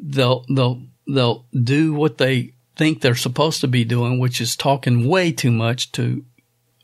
[0.00, 5.08] they'll they'll they'll do what they think they're supposed to be doing, which is talking
[5.08, 6.24] way too much to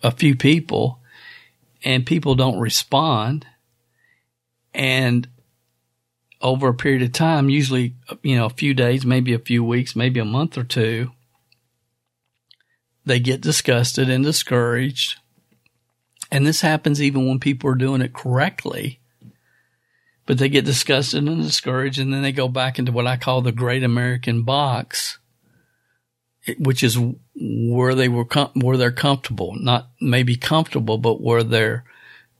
[0.02, 1.00] a few people
[1.84, 3.46] and people don't respond.
[4.74, 5.28] And
[6.42, 9.96] over a period of time, usually, you know, a few days, maybe a few weeks,
[9.96, 11.12] maybe a month or two,
[13.04, 15.18] they get disgusted and discouraged.
[16.30, 19.00] And this happens even when people are doing it correctly.
[20.24, 23.42] But they get disgusted and discouraged, and then they go back into what I call
[23.42, 25.18] the great American box
[26.58, 26.98] which is
[27.34, 31.84] where they were com- where they're comfortable, not maybe comfortable, but where they're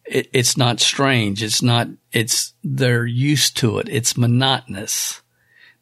[0.05, 1.43] it, it's not strange.
[1.43, 1.89] It's not.
[2.13, 3.89] It's they're used to it.
[3.89, 5.23] It's monotonous.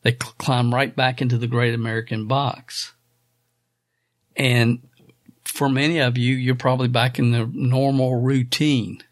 [0.03, 2.93] They cl- climb right back into the great American box,
[4.37, 4.81] and
[5.45, 9.03] for many of you, you're probably back in the normal routine.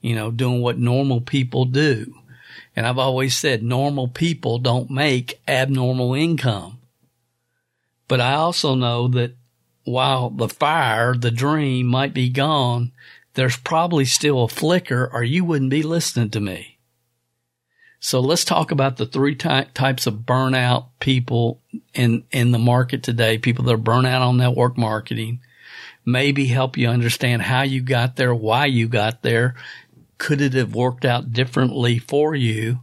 [0.00, 2.14] You know, doing what normal people do.
[2.76, 6.78] And I've always said normal people don't make abnormal income.
[8.08, 9.34] But I also know that
[9.84, 12.92] while the fire, the dream might be gone,
[13.34, 16.78] there's probably still a flicker or you wouldn't be listening to me.
[18.00, 21.62] So let's talk about the three ty- types of burnout people
[21.94, 23.38] in, in the market today.
[23.38, 25.40] People that are burnout on network marketing.
[26.04, 29.54] Maybe help you understand how you got there, why you got there.
[30.18, 32.80] Could it have worked out differently for you?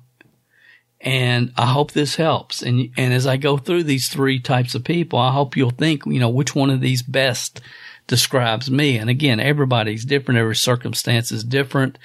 [0.99, 2.63] And I hope this helps.
[2.63, 6.03] And, and as I go through these three types of people, I hope you'll think,
[6.05, 7.61] you know, which one of these best
[8.11, 8.97] describes me.
[8.97, 10.37] And again, everybody's different.
[10.37, 11.97] Every circumstance is different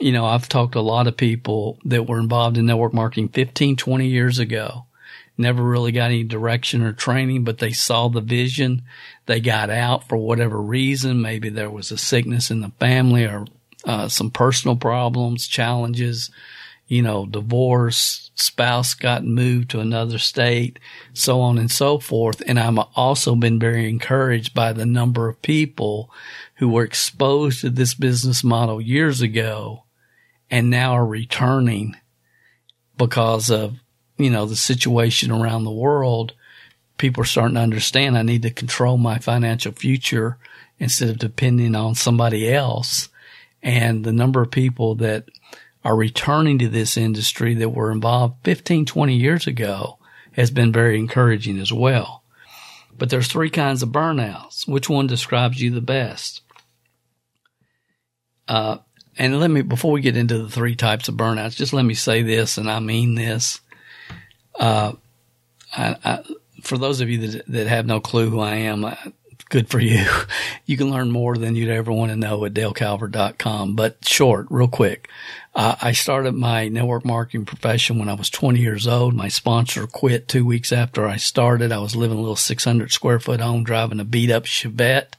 [0.00, 3.28] you know, I've talked to a lot of people that were involved in network marketing
[3.28, 4.86] 15, 20 years ago.
[5.36, 8.82] Never really got any direction or training, but they saw the vision.
[9.26, 11.22] They got out for whatever reason.
[11.22, 13.46] Maybe there was a sickness in the family or
[13.84, 16.30] uh, some personal problems, challenges,
[16.86, 20.78] you know, divorce, spouse got moved to another state,
[21.12, 22.42] so on and so forth.
[22.46, 26.10] And I'm also been very encouraged by the number of people
[26.56, 29.84] who were exposed to this business model years ago
[30.50, 31.96] and now are returning
[32.98, 33.74] because of,
[34.18, 36.34] you know, the situation around the world.
[36.98, 40.38] People are starting to understand I need to control my financial future
[40.78, 43.08] instead of depending on somebody else.
[43.62, 45.24] And the number of people that
[45.84, 49.98] are returning to this industry that were involved 15, 20 years ago
[50.32, 52.22] has been very encouraging as well.
[52.96, 54.66] But there's three kinds of burnouts.
[54.66, 56.42] Which one describes you the best?
[58.48, 58.78] Uh,
[59.16, 61.94] and let me, before we get into the three types of burnouts, just let me
[61.94, 63.60] say this, and I mean this.
[64.58, 64.92] Uh,
[65.76, 66.24] I, I,
[66.62, 68.94] for those of you that, that have no clue who I am, uh,
[69.50, 70.04] good for you.
[70.66, 73.76] You can learn more than you'd ever want to know at dalecalvert.com.
[73.76, 75.10] But short, real quick.
[75.54, 79.14] Uh, I started my network marketing profession when I was 20 years old.
[79.14, 81.70] My sponsor quit two weeks after I started.
[81.70, 85.14] I was living a little 600 square foot home driving a beat up Chevette.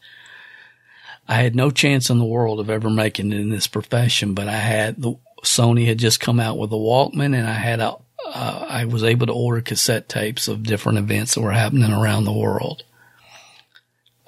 [1.27, 4.47] I had no chance in the world of ever making it in this profession, but
[4.47, 7.95] I had the Sony had just come out with a Walkman and I had a,
[8.25, 12.25] uh, I was able to order cassette tapes of different events that were happening around
[12.25, 12.83] the world.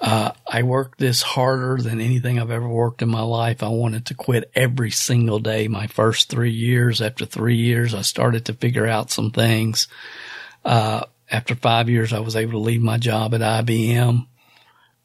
[0.00, 3.62] Uh, I worked this harder than anything I've ever worked in my life.
[3.62, 5.66] I wanted to quit every single day.
[5.66, 9.88] My first three years, after three years, I started to figure out some things.
[10.64, 14.26] Uh, after five years, I was able to leave my job at IBM.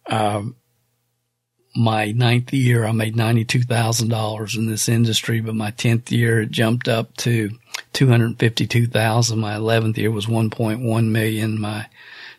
[0.06, 0.56] Um,
[1.76, 6.88] my ninth year, I made $92,000 in this industry, but my 10th year, it jumped
[6.88, 7.50] up to
[7.94, 9.39] 252,000.
[9.39, 11.60] My 11th year was 1.1 million.
[11.60, 11.88] My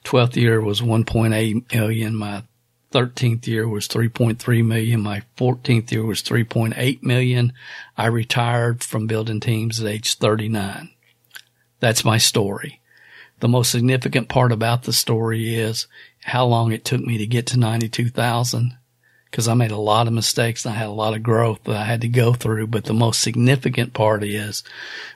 [0.05, 2.15] 12th year was 1.8 million.
[2.15, 2.43] My
[2.93, 5.01] 13th year was 3.3 million.
[5.01, 7.53] My 14th year was 3.8 million.
[7.97, 10.91] I retired from building teams at age 39.
[11.81, 12.81] That's my story.
[13.41, 15.89] The most significant part about the story is
[16.23, 18.77] how long it took me to get to 92,000
[19.35, 21.75] because I made a lot of mistakes and I had a lot of growth that
[21.75, 22.69] I had to go through.
[22.69, 24.63] But the most significant part is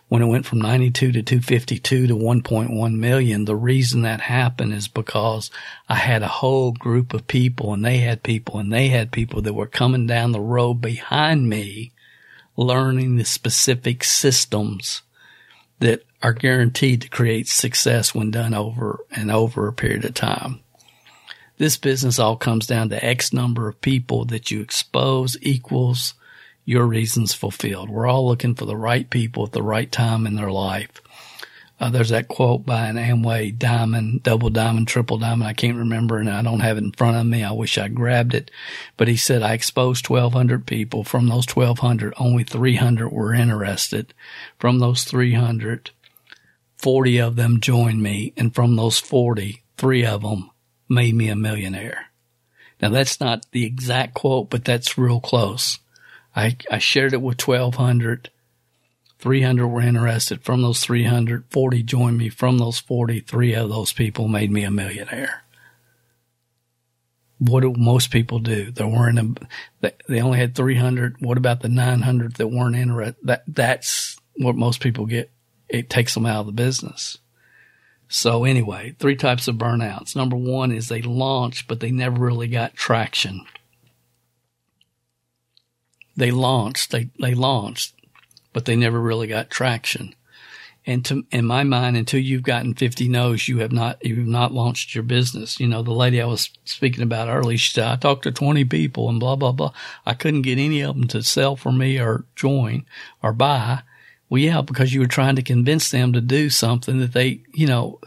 [0.09, 4.89] when it went from 92 to 252 to 1.1 million, the reason that happened is
[4.89, 5.53] because
[5.89, 9.41] I had a whole group of people and they had people and they had people
[9.43, 11.93] that were coming down the road behind me
[12.57, 15.03] learning the specific systems
[15.79, 20.59] that are guaranteed to create success when done over and over a period of time.
[21.59, 26.15] This business all comes down to X number of people that you expose equals
[26.65, 27.91] your reasons fulfilled.
[27.91, 31.03] We're all looking for the right people at the right time in their life.
[31.81, 35.49] Uh, there's that quote by an Amway diamond, double diamond, triple diamond.
[35.49, 37.43] I can't remember and I don't have it in front of me.
[37.43, 38.53] I wish I grabbed it.
[38.97, 41.03] But he said, I exposed 1200 people.
[41.03, 44.15] From those 1200, only 300 were interested.
[44.61, 45.91] From those 300,
[46.77, 48.33] 40 of them joined me.
[48.37, 50.51] And from those 40, three of them
[50.89, 52.07] made me a millionaire.
[52.81, 55.79] Now that's not the exact quote, but that's real close.
[56.35, 58.31] I, I shared it with 1200.
[59.19, 60.43] 300 were interested.
[60.43, 62.29] From those 300, 40 joined me.
[62.29, 65.43] From those 40, three of those people made me a millionaire.
[67.39, 68.71] What do most people do?
[68.71, 69.19] There weren't
[69.83, 71.17] a, they only had 300.
[71.21, 73.17] What about the 900 that weren't interested?
[73.25, 75.31] That, that's what most people get.
[75.69, 77.19] It takes them out of the business.
[78.09, 80.17] So anyway, three types of burnouts.
[80.17, 83.45] Number one is they launched, but they never really got traction.
[86.17, 87.95] They launched, they, they launched,
[88.53, 90.15] but they never really got traction.
[90.87, 94.27] And to, in my mind, until you've gotten 50 no's, you have not, you have
[94.27, 95.61] not launched your business.
[95.61, 98.65] You know, the lady I was speaking about earlier, she said, I talked to 20
[98.65, 99.73] people and blah, blah, blah.
[100.07, 102.87] I couldn't get any of them to sell for me or join
[103.23, 103.83] or buy.
[104.29, 107.67] Well, yeah, because you were trying to convince them to do something that they, you
[107.67, 108.01] know,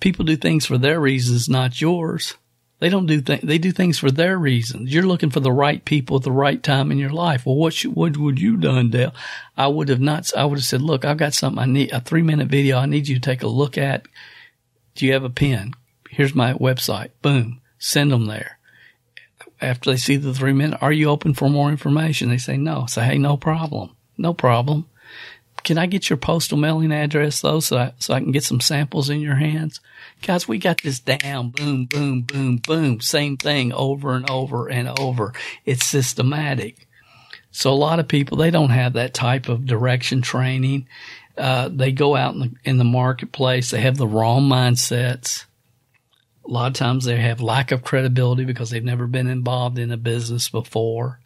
[0.00, 2.34] people do things for their reasons, not yours.
[2.80, 3.42] They don't do things.
[3.42, 4.92] They do things for their reasons.
[4.94, 7.44] You're looking for the right people at the right time in your life.
[7.44, 9.12] Well, what should, what would you done, Dale?
[9.56, 10.30] I would have not.
[10.36, 12.78] I would have said, look, I've got something I need a three minute video.
[12.78, 14.06] I need you to take a look at.
[14.94, 15.74] Do you have a pen?
[16.10, 17.10] Here's my website.
[17.20, 17.60] Boom.
[17.78, 18.58] Send them there.
[19.60, 22.28] After they see the three minute, are you open for more information?
[22.28, 22.86] They say no.
[22.86, 23.96] Say, hey, no problem.
[24.16, 24.86] No problem.
[25.64, 28.60] Can I get your postal mailing address though, so I, so I can get some
[28.60, 29.80] samples in your hands?
[30.22, 31.50] Guys, we got this down.
[31.50, 33.00] Boom, boom, boom, boom.
[33.00, 35.32] Same thing over and over and over.
[35.64, 36.86] It's systematic.
[37.50, 40.86] So a lot of people, they don't have that type of direction training.
[41.36, 43.70] Uh, they go out in the, in the marketplace.
[43.70, 45.44] They have the wrong mindsets.
[46.44, 49.90] A lot of times they have lack of credibility because they've never been involved in
[49.90, 51.20] a business before.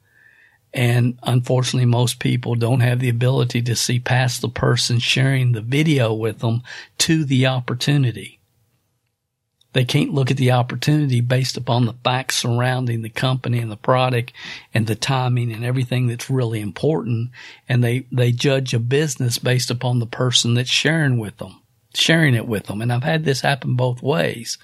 [0.75, 5.61] And unfortunately, most people don't have the ability to see past the person sharing the
[5.61, 6.63] video with them
[6.99, 8.39] to the opportunity.
[9.75, 13.77] They can't look at the opportunity based upon the facts surrounding the company and the
[13.77, 14.33] product
[14.75, 17.31] and the timing and everything that's really important.
[17.69, 21.62] And they, they judge a business based upon the person that's sharing with them
[21.95, 22.81] sharing it with them.
[22.81, 24.59] And I've had this happen both ways.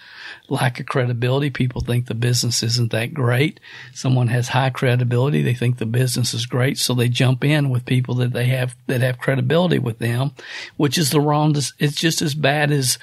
[0.49, 1.51] Lack of credibility.
[1.51, 3.61] People think the business isn't that great.
[3.93, 5.43] Someone has high credibility.
[5.43, 6.79] They think the business is great.
[6.79, 10.33] So they jump in with people that they have, that have credibility with them,
[10.77, 12.99] which is the wrong, it's just as bad as,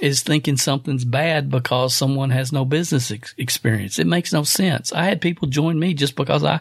[0.00, 3.98] is thinking something's bad because someone has no business ex- experience.
[3.98, 4.92] It makes no sense.
[4.92, 6.60] I had people join me just because I,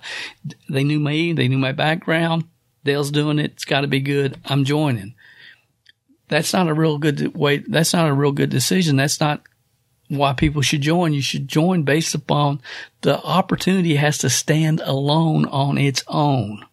[0.70, 2.46] they knew me, they knew my background.
[2.84, 3.52] Dale's doing it.
[3.52, 4.38] It's got to be good.
[4.46, 5.16] I'm joining
[6.30, 7.58] that's not a real good way.
[7.58, 8.96] That's not a real good decision.
[8.96, 9.42] That's not
[10.08, 11.14] why people should join.
[11.14, 12.62] You should join based upon
[13.02, 16.66] the opportunity has to stand alone on its own.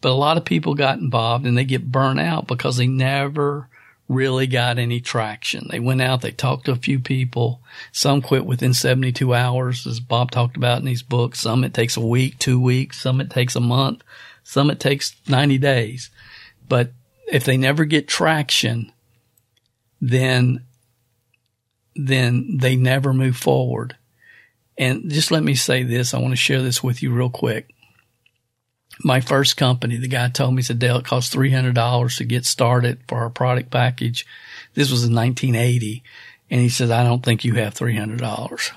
[0.00, 3.68] But a lot of people got involved and they get burnt out because they never
[4.08, 5.68] really got any traction.
[5.70, 7.62] They went out, they talked to a few people.
[7.92, 11.36] Some quit within 72 hours, as Bob talked about in his book.
[11.36, 13.00] Some it takes a week, two weeks.
[13.00, 14.02] Some it takes a month.
[14.42, 16.10] Some it takes 90 days.
[16.68, 16.92] But
[17.30, 18.92] if they never get traction,
[20.00, 20.64] then
[21.96, 23.96] then they never move forward.
[24.78, 26.14] And just let me say this.
[26.14, 27.74] I want to share this with you real quick.
[29.02, 32.46] My first company, the guy told me, he said, Dale, it costs $300 to get
[32.46, 34.26] started for our product package.
[34.74, 36.02] This was in 1980.
[36.50, 38.72] And he said, I don't think you have $300.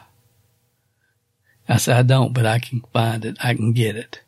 [1.69, 3.37] I said, I don't, but I can find it.
[3.43, 4.21] I can get it.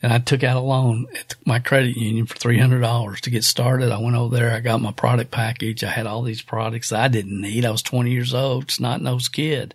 [0.00, 3.90] And I took out a loan at my credit union for $300 to get started.
[3.90, 4.52] I went over there.
[4.52, 5.82] I got my product package.
[5.82, 7.64] I had all these products I didn't need.
[7.64, 9.74] I was 20 years old, snot nosed kid.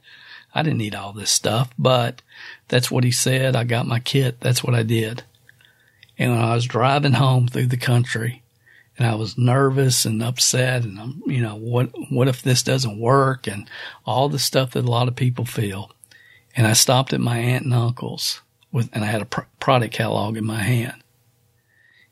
[0.56, 2.22] I didn't need all this stuff, but
[2.70, 3.56] that's what he said.
[3.56, 4.40] I got my kit.
[4.40, 5.24] That's what I did.
[6.18, 8.44] And when I was driving home through the country
[8.98, 13.00] and I was nervous and upset and I'm, you know, what, what if this doesn't
[13.00, 13.68] work and
[14.06, 15.92] all the stuff that a lot of people feel.
[16.56, 18.42] And I stopped at my aunt and uncle's
[18.74, 21.02] with, and I had a pr- product catalog in my hand.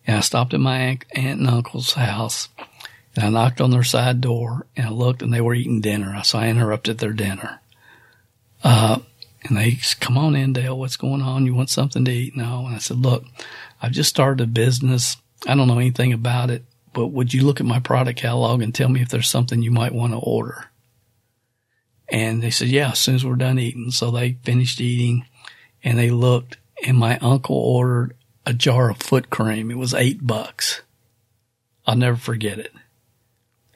[0.08, 2.48] And I stopped at my aunt, and uncle's house
[3.16, 6.22] and I knocked on their side door and I looked and they were eating dinner.
[6.24, 7.60] So I interrupted their dinner.
[8.64, 9.00] Uh,
[9.44, 10.78] and they said, come on in, Dale.
[10.78, 11.46] What's going on?
[11.46, 12.38] You want something to eat?
[12.38, 12.66] No.
[12.68, 13.26] And I said, look,
[13.82, 15.18] I've just started a business.
[15.48, 18.74] I don't know anything about it, but would you look at my product catalog and
[18.74, 20.66] tell me if there's something you might want to order?
[22.08, 23.90] And they said, yeah, as soon as we're done eating.
[23.92, 25.26] So they finished eating
[25.84, 28.16] and they looked and my uncle ordered
[28.46, 29.72] a jar of foot cream.
[29.72, 30.82] It was eight bucks.
[31.86, 32.72] I'll never forget it.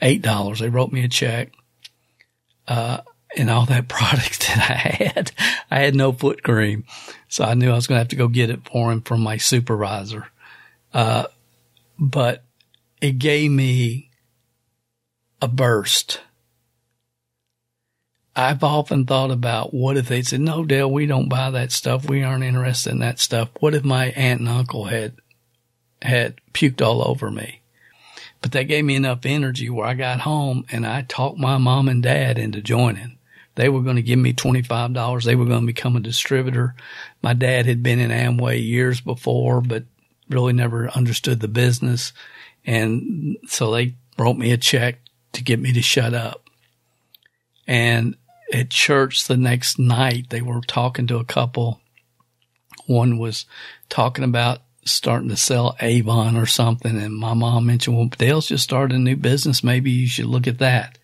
[0.02, 0.60] Eight dollars.
[0.60, 1.52] They wrote me a check.
[2.68, 3.02] Uh,
[3.38, 5.32] and all that product that I had,
[5.70, 6.86] I had no foot cream.
[7.28, 9.22] So I knew I was going to have to go get it for him from
[9.22, 10.28] my supervisor.
[10.94, 11.26] Uh,
[12.00, 12.44] but
[13.02, 14.10] it gave me
[15.42, 16.22] a burst
[18.36, 22.10] I've often thought about what if they said, no, Dale, we don't buy that stuff.
[22.10, 23.50] We aren't interested in that stuff.
[23.62, 25.16] What if my aunt and uncle had,
[26.02, 27.62] had puked all over me?
[28.42, 31.88] But that gave me enough energy where I got home and I talked my mom
[31.88, 33.18] and dad into joining.
[33.56, 35.24] They were going to give me $25.
[35.24, 36.76] They were going to become a distributor.
[37.22, 39.86] My dad had been in Amway years before, but
[40.30, 42.12] really never understood the business.
[42.66, 45.00] And so they wrote me a check
[45.34, 46.50] to get me to shut up.
[47.66, 48.18] And
[48.54, 51.80] at church the next night, they were talking to a couple.
[52.86, 53.46] One was
[53.90, 56.98] talking about starting to sell Avon or something.
[56.98, 59.64] And my mom mentioned, well, Dale's just started a new business.
[59.64, 60.98] Maybe you should look at that.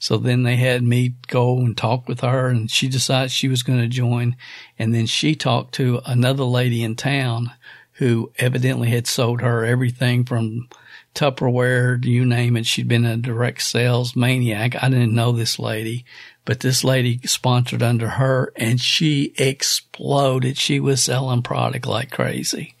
[0.00, 3.62] So then they had me go and talk with her and she decided she was
[3.62, 4.34] going to join.
[4.78, 7.52] And then she talked to another lady in town
[7.92, 10.68] who evidently had sold her everything from
[11.14, 12.66] Tupperware, you name it.
[12.66, 14.82] She'd been a direct sales maniac.
[14.82, 16.04] I didn't know this lady,
[16.44, 20.56] But this lady sponsored under her and she exploded.
[20.56, 22.74] She was selling product like crazy.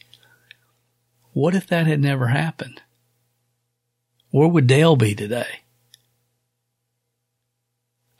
[1.32, 2.82] What if that had never happened?
[4.30, 5.60] Where would Dale be today?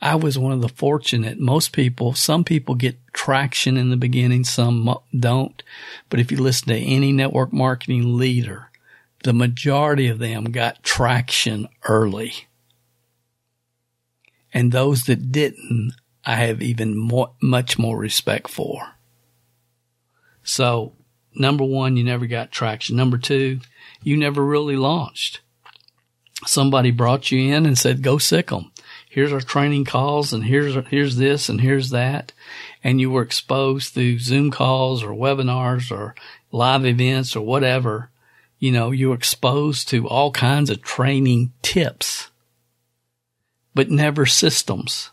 [0.01, 1.39] I was one of the fortunate.
[1.39, 5.61] Most people, some people get traction in the beginning, some don't.
[6.09, 8.71] But if you listen to any network marketing leader,
[9.23, 12.47] the majority of them got traction early.
[14.53, 15.93] And those that didn't,
[16.25, 18.95] I have even more, much more respect for.
[20.43, 20.93] So
[21.33, 22.95] number one, you never got traction.
[22.95, 23.59] Number two,
[24.03, 25.41] you never really launched.
[26.45, 28.71] Somebody brought you in and said, go sick them
[29.11, 32.31] here's our training calls and here's, here's this and here's that.
[32.81, 36.15] And you were exposed through Zoom calls or webinars or
[36.49, 38.09] live events or whatever.
[38.57, 42.30] You know, you were exposed to all kinds of training tips,
[43.73, 45.11] but never systems.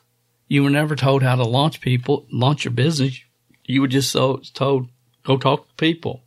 [0.49, 3.21] You were never told how to launch people, launch your business.
[3.65, 4.89] You were just so told,
[5.25, 6.23] go talk to people.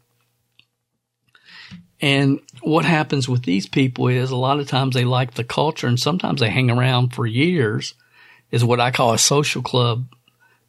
[1.99, 5.87] And what happens with these people is a lot of times they like the culture
[5.87, 7.93] and sometimes they hang around for years
[8.49, 10.07] is what I call a social club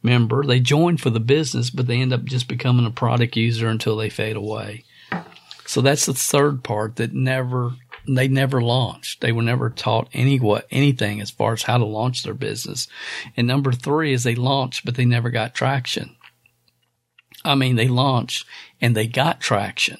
[0.03, 0.43] member.
[0.43, 3.97] They join for the business, but they end up just becoming a product user until
[3.97, 4.83] they fade away.
[5.65, 7.71] So that's the third part that never,
[8.07, 9.21] they never launched.
[9.21, 12.87] They were never taught any what, anything as far as how to launch their business.
[13.37, 16.15] And number three is they launched, but they never got traction.
[17.45, 18.45] I mean, they launched
[18.81, 19.97] and they got traction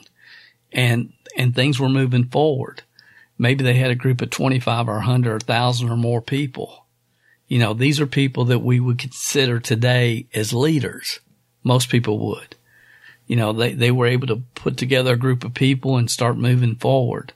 [0.73, 2.83] and and things were moving forward.
[3.37, 6.85] Maybe they had a group of 25 or 100 or 1,000 or more people.
[7.47, 11.19] You know, these are people that we would consider today as leaders.
[11.63, 12.55] Most people would.
[13.25, 16.37] You know, they, they were able to put together a group of people and start
[16.37, 17.33] moving forward.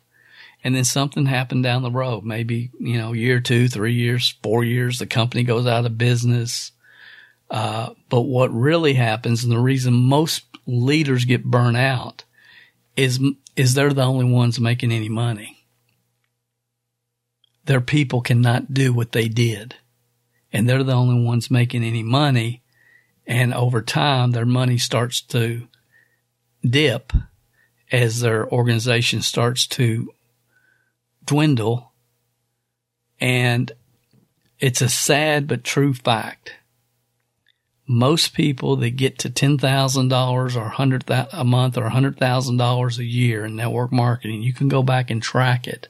[0.67, 2.25] And then something happened down the road.
[2.25, 6.73] Maybe, you know, year two, three years, four years, the company goes out of business.
[7.49, 12.25] Uh, but what really happens and the reason most leaders get burnt out
[12.97, 13.17] is
[13.55, 15.65] is they're the only ones making any money.
[17.63, 19.75] Their people cannot do what they did.
[20.51, 22.61] And they're the only ones making any money.
[23.25, 25.69] And over time, their money starts to
[26.61, 27.13] dip
[27.89, 30.11] as their organization starts to
[31.27, 31.93] dwindle.
[33.19, 33.71] And
[34.59, 36.53] it's a sad but true fact
[37.87, 43.55] most people that get to $10,000 or 100 a month or $100,000 a year in
[43.55, 45.87] network marketing, you can go back and track it.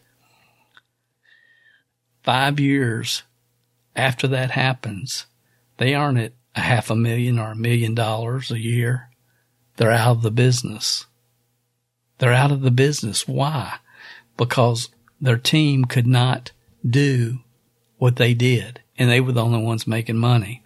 [2.22, 3.24] Five years
[3.96, 5.26] after that happens,
[5.78, 9.10] they aren't at a half a million or a million dollars a year.
[9.78, 11.08] They're out of the business.
[12.20, 13.28] They're out of the business.
[13.28, 13.78] Why?
[14.36, 14.90] Because
[15.20, 16.52] their team could not
[16.88, 17.40] do
[17.98, 20.64] what they did and they were the only ones making money.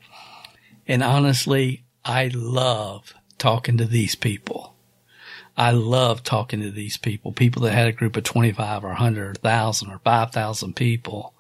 [0.88, 4.76] And honestly, I love talking to these people.
[5.58, 9.24] I love talking to these people, people that had a group of 25 or 100
[9.24, 11.34] or 1,000 or 5,000 people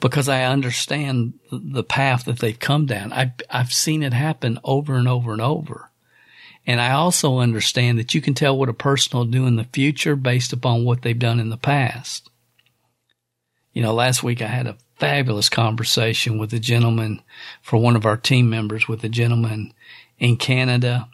[0.00, 3.12] because I understand the path that they've come down.
[3.12, 5.90] I've, I've seen it happen over and over and over.
[6.66, 9.64] And I also understand that you can tell what a person will do in the
[9.64, 12.30] future based upon what they've done in the past.
[13.74, 17.20] You know, last week I had a fabulous conversation with a gentleman
[17.60, 19.74] for one of our team members with a gentleman
[20.16, 21.08] in Canada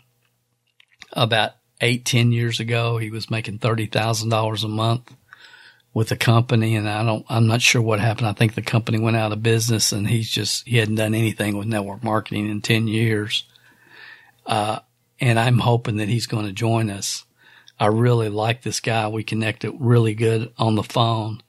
[1.14, 2.98] about eight, ten years ago.
[2.98, 5.16] He was making $30,000 a month
[5.94, 8.28] with a company and I don't, I'm not sure what happened.
[8.28, 11.56] I think the company went out of business and he's just, he hadn't done anything
[11.56, 13.44] with network marketing in 10 years.
[14.44, 14.80] Uh,
[15.18, 17.24] and I'm hoping that he's going to join us.
[17.78, 19.08] I really like this guy.
[19.08, 21.42] We connected really good on the phone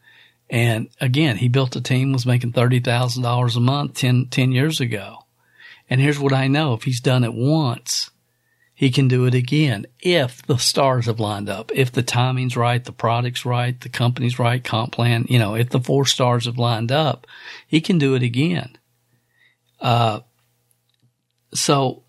[0.52, 5.20] and again, he built a team, was making $30,000 a month 10, 10 years ago.
[5.90, 6.74] And here's what I know.
[6.74, 8.12] If he's done it once,
[8.74, 12.84] he can do it again if the stars have lined up, if the timing's right,
[12.84, 16.58] the product's right, the company's right, comp plan, you know, if the four stars have
[16.58, 17.28] lined up,
[17.66, 18.78] he can do it again.
[19.80, 20.20] Uh,
[21.54, 22.04] so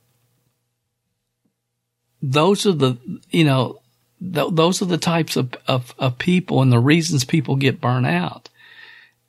[2.21, 2.97] those are the,
[3.31, 3.82] you know,
[4.23, 8.07] th- those are the types of, of, of, people and the reasons people get burnt
[8.07, 8.49] out.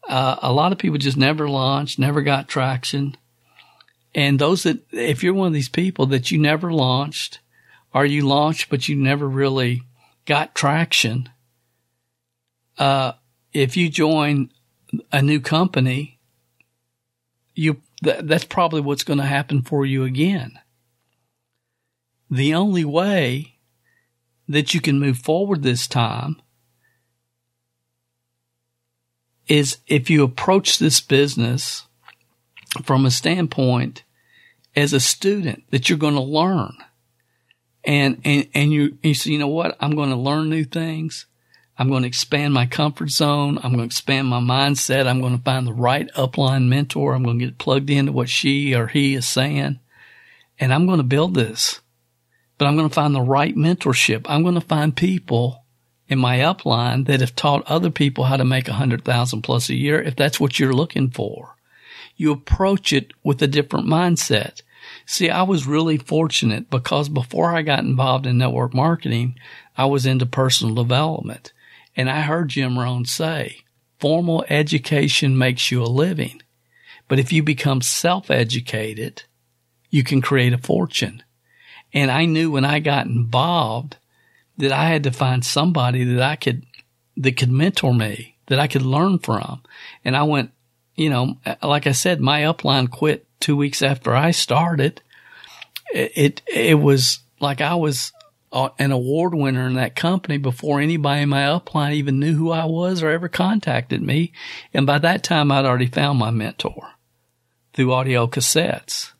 [0.07, 3.15] Uh, a lot of people just never launched, never got traction.
[4.13, 7.39] And those that, if you're one of these people that you never launched
[7.93, 9.83] or you launched, but you never really
[10.25, 11.29] got traction,
[12.77, 13.13] uh,
[13.53, 14.51] if you join
[15.11, 16.19] a new company,
[17.55, 20.59] you, th- that's probably what's going to happen for you again.
[22.29, 23.52] The only way
[24.47, 26.41] that you can move forward this time
[29.47, 31.85] is if you approach this business
[32.83, 34.03] from a standpoint
[34.75, 36.75] as a student that you're going to learn.
[37.83, 39.75] And, and, and you, you say, you know what?
[39.79, 41.25] I'm going to learn new things.
[41.77, 43.57] I'm going to expand my comfort zone.
[43.57, 45.07] I'm going to expand my mindset.
[45.07, 47.13] I'm going to find the right upline mentor.
[47.13, 49.79] I'm going to get plugged into what she or he is saying.
[50.59, 51.81] And I'm going to build this,
[52.57, 54.25] but I'm going to find the right mentorship.
[54.27, 55.63] I'm going to find people
[56.07, 59.69] in my upline that have taught other people how to make a hundred thousand plus
[59.69, 60.01] a year.
[60.01, 61.55] If that's what you're looking for,
[62.15, 64.61] you approach it with a different mindset.
[65.05, 69.37] See, I was really fortunate because before I got involved in network marketing,
[69.77, 71.53] I was into personal development.
[71.95, 73.63] And I heard Jim Rohn say,
[73.99, 76.41] formal education makes you a living.
[77.07, 79.23] But if you become self-educated,
[79.89, 81.23] you can create a fortune.
[81.93, 83.97] And I knew when I got involved
[84.57, 86.65] that I had to find somebody that I could,
[87.17, 89.61] that could mentor me, that I could learn from.
[90.03, 90.51] And I went,
[90.95, 95.01] you know, like I said, my upline quit two weeks after I started.
[95.93, 98.11] It, it, it was like I was
[98.53, 102.65] an award winner in that company before anybody in my upline even knew who I
[102.65, 104.31] was or ever contacted me.
[104.73, 106.91] And by that time, I'd already found my mentor
[107.73, 109.12] through audio cassettes.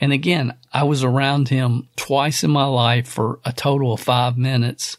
[0.00, 4.36] And again, I was around him twice in my life for a total of five
[4.36, 4.98] minutes,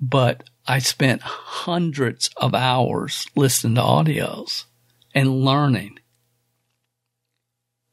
[0.00, 4.64] but I spent hundreds of hours listening to audios
[5.14, 5.98] and learning.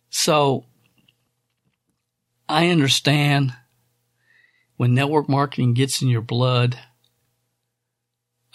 [0.10, 0.66] So
[2.50, 3.54] I understand
[4.76, 6.78] when network marketing gets in your blood,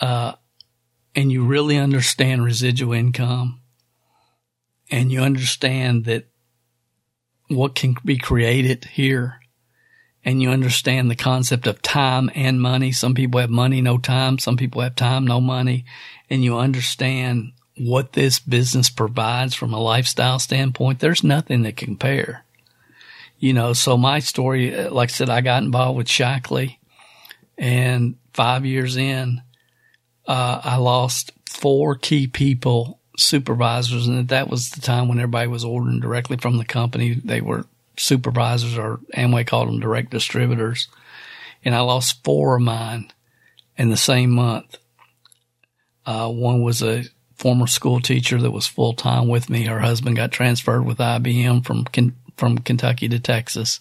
[0.01, 0.34] uh,
[1.14, 3.61] and you really understand residual income
[4.90, 6.28] and you understand that
[7.49, 9.40] what can be created here
[10.24, 12.92] and you understand the concept of time and money.
[12.92, 14.38] Some people have money, no time.
[14.38, 15.84] Some people have time, no money.
[16.28, 20.99] And you understand what this business provides from a lifestyle standpoint.
[20.99, 22.44] There's nothing that compare
[23.38, 26.78] you know, so my story, uh, like I said, I got involved with Shaklee
[27.57, 29.42] and five years in,
[30.26, 34.06] uh, I lost four key people, supervisors.
[34.06, 37.14] And that was the time when everybody was ordering directly from the company.
[37.14, 37.66] They were
[37.96, 40.88] supervisors or Amway called them direct distributors.
[41.64, 43.12] And I lost four of mine
[43.76, 44.78] in the same month.
[46.06, 47.04] Uh, one was a
[47.34, 49.64] former school teacher that was full time with me.
[49.64, 51.86] Her husband got transferred with IBM from
[52.36, 53.80] from Kentucky to Texas.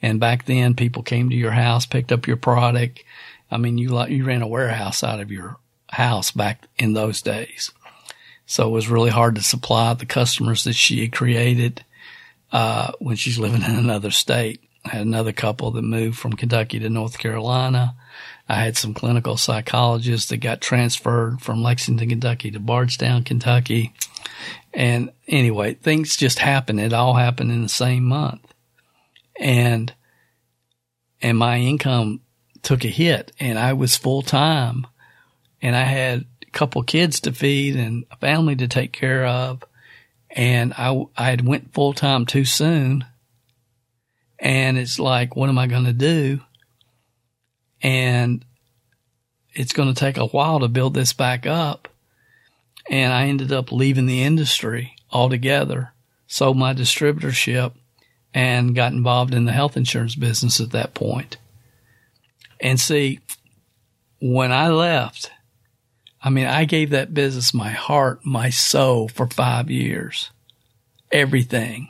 [0.00, 3.02] And back then people came to your house, picked up your product.
[3.50, 5.56] I mean, you you ran a warehouse out of your
[5.90, 7.72] house back in those days.
[8.48, 11.84] So it was really hard to supply the customers that she had created,
[12.50, 14.62] uh, when she's living in another state.
[14.86, 17.94] I had another couple that moved from Kentucky to North Carolina.
[18.48, 23.92] I had some clinical psychologists that got transferred from Lexington, Kentucky to Bardstown, Kentucky.
[24.72, 26.80] And anyway, things just happened.
[26.80, 28.54] It all happened in the same month.
[29.38, 29.92] And,
[31.20, 32.22] and my income
[32.62, 34.86] took a hit and I was full time
[35.60, 39.64] and I had couple kids to feed and a family to take care of.
[40.30, 43.04] And I, I had went full time too soon.
[44.38, 46.40] And it's like, what am I going to do?
[47.82, 48.44] And
[49.52, 51.88] it's going to take a while to build this back up
[52.88, 55.92] and I ended up leaving the industry altogether,
[56.26, 57.72] sold my distributorship,
[58.32, 61.36] and got involved in the health insurance business at that point.
[62.60, 63.20] And see,
[64.20, 65.30] when I left,
[66.22, 70.30] I mean, I gave that business my heart, my soul for five years,
[71.12, 71.88] everything.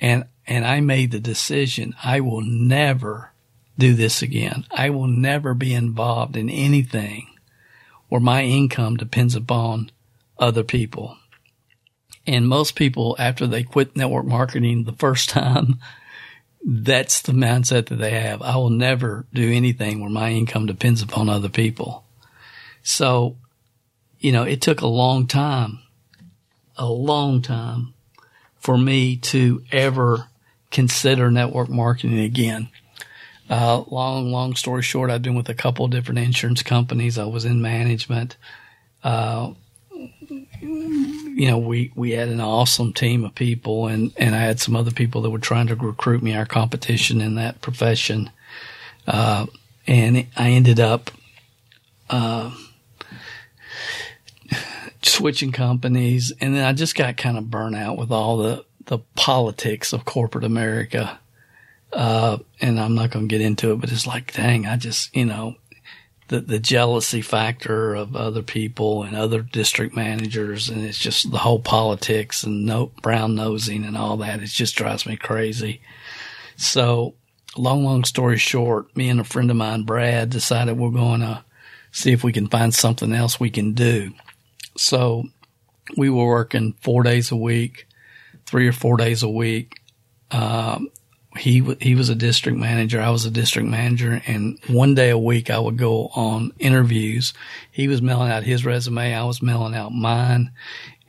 [0.00, 3.30] And, and I made the decision I will never
[3.78, 4.66] do this again.
[4.70, 7.28] I will never be involved in anything
[8.08, 9.90] where my income depends upon
[10.38, 11.16] other people.
[12.26, 15.78] And most people, after they quit network marketing the first time,
[16.64, 18.42] that's the mindset that they have.
[18.42, 22.04] I will never do anything where my income depends upon other people.
[22.82, 23.36] So,
[24.18, 25.80] you know, it took a long time,
[26.76, 27.94] a long time
[28.58, 30.28] for me to ever
[30.70, 32.68] consider network marketing again.
[33.48, 37.18] Uh, long, long story short, I've been with a couple of different insurance companies.
[37.18, 38.36] I was in management.
[39.02, 39.54] Uh,
[40.60, 44.76] you know, we, we had an awesome team of people and, and I had some
[44.76, 48.30] other people that were trying to recruit me, our competition in that profession.
[49.06, 49.46] Uh,
[49.86, 51.10] and I ended up,
[52.08, 52.54] uh,
[55.02, 58.98] switching companies and then I just got kind of burnt out with all the, the
[59.16, 61.18] politics of corporate America.
[61.92, 65.14] Uh, and I'm not going to get into it, but it's like, dang, I just,
[65.14, 65.56] you know,
[66.28, 70.68] the, the jealousy factor of other people and other district managers.
[70.68, 74.40] And it's just the whole politics and no brown nosing and all that.
[74.40, 75.80] It just drives me crazy.
[76.56, 77.14] So
[77.56, 81.44] long, long story short, me and a friend of mine, Brad, decided we're going to
[81.90, 84.12] see if we can find something else we can do.
[84.80, 85.24] So
[85.96, 87.86] we were working four days a week,
[88.46, 89.80] three or four days a week.
[90.30, 90.88] Um,
[91.36, 93.00] he he was a district manager.
[93.00, 97.34] I was a district manager, and one day a week I would go on interviews.
[97.70, 99.14] He was mailing out his resume.
[99.14, 100.50] I was mailing out mine,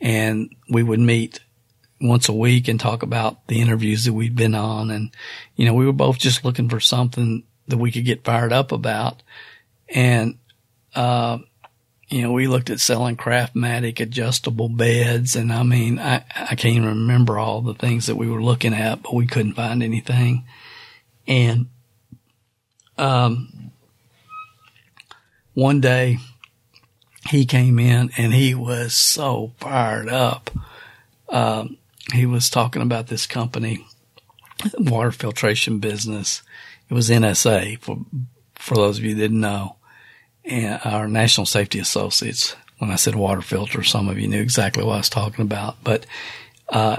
[0.00, 1.40] and we would meet
[2.00, 4.90] once a week and talk about the interviews that we'd been on.
[4.90, 5.10] And
[5.56, 8.70] you know, we were both just looking for something that we could get fired up
[8.70, 9.22] about.
[9.88, 10.38] And
[10.94, 11.38] uh,
[12.12, 16.76] you know, we looked at selling Craftmatic adjustable beds, and I mean, I, I can't
[16.76, 20.44] even remember all the things that we were looking at, but we couldn't find anything.
[21.26, 21.68] And
[22.98, 23.72] um,
[25.54, 26.18] one day
[27.30, 30.50] he came in and he was so fired up.
[31.30, 31.78] Um,
[32.12, 33.86] he was talking about this company,
[34.78, 36.42] water filtration business.
[36.90, 38.04] It was NSA for
[38.54, 39.76] for those of you that didn't know
[40.44, 42.56] and our National Safety Associates.
[42.78, 45.76] When I said water filter, some of you knew exactly what I was talking about.
[45.84, 46.04] But,
[46.68, 46.98] uh,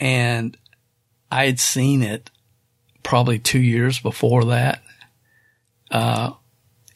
[0.00, 0.56] and
[1.30, 2.30] I had seen it
[3.02, 4.82] probably two years before that,
[5.90, 6.32] uh,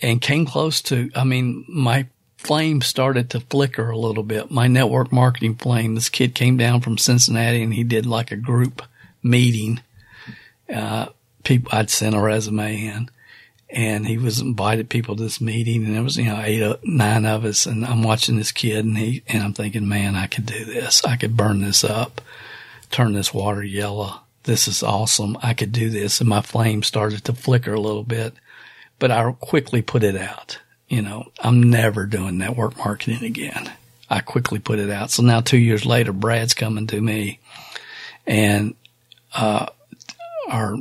[0.01, 2.07] and came close to, I mean, my
[2.39, 4.51] flame started to flicker a little bit.
[4.51, 5.95] My network marketing flame.
[5.95, 8.83] This kid came down from Cincinnati and he did like a group
[9.23, 9.81] meeting.
[10.73, 11.09] Uh,
[11.45, 13.11] people, I'd sent a resume in
[13.73, 17.25] and he was invited people to this meeting and there was, you know, eight, nine
[17.25, 17.67] of us.
[17.67, 21.05] And I'm watching this kid and he, and I'm thinking, man, I could do this.
[21.05, 22.21] I could burn this up,
[22.91, 24.21] turn this water yellow.
[24.43, 25.39] This is awesome.
[25.43, 26.21] I could do this.
[26.21, 28.35] And my flame started to flicker a little bit,
[28.99, 30.59] but I quickly put it out.
[30.89, 33.71] You know, I'm never doing network marketing again.
[34.09, 35.13] I quickly put it out.
[35.13, 37.39] So now two years later, Brad's coming to me
[38.27, 38.75] and,
[39.33, 39.67] uh,
[40.49, 40.79] are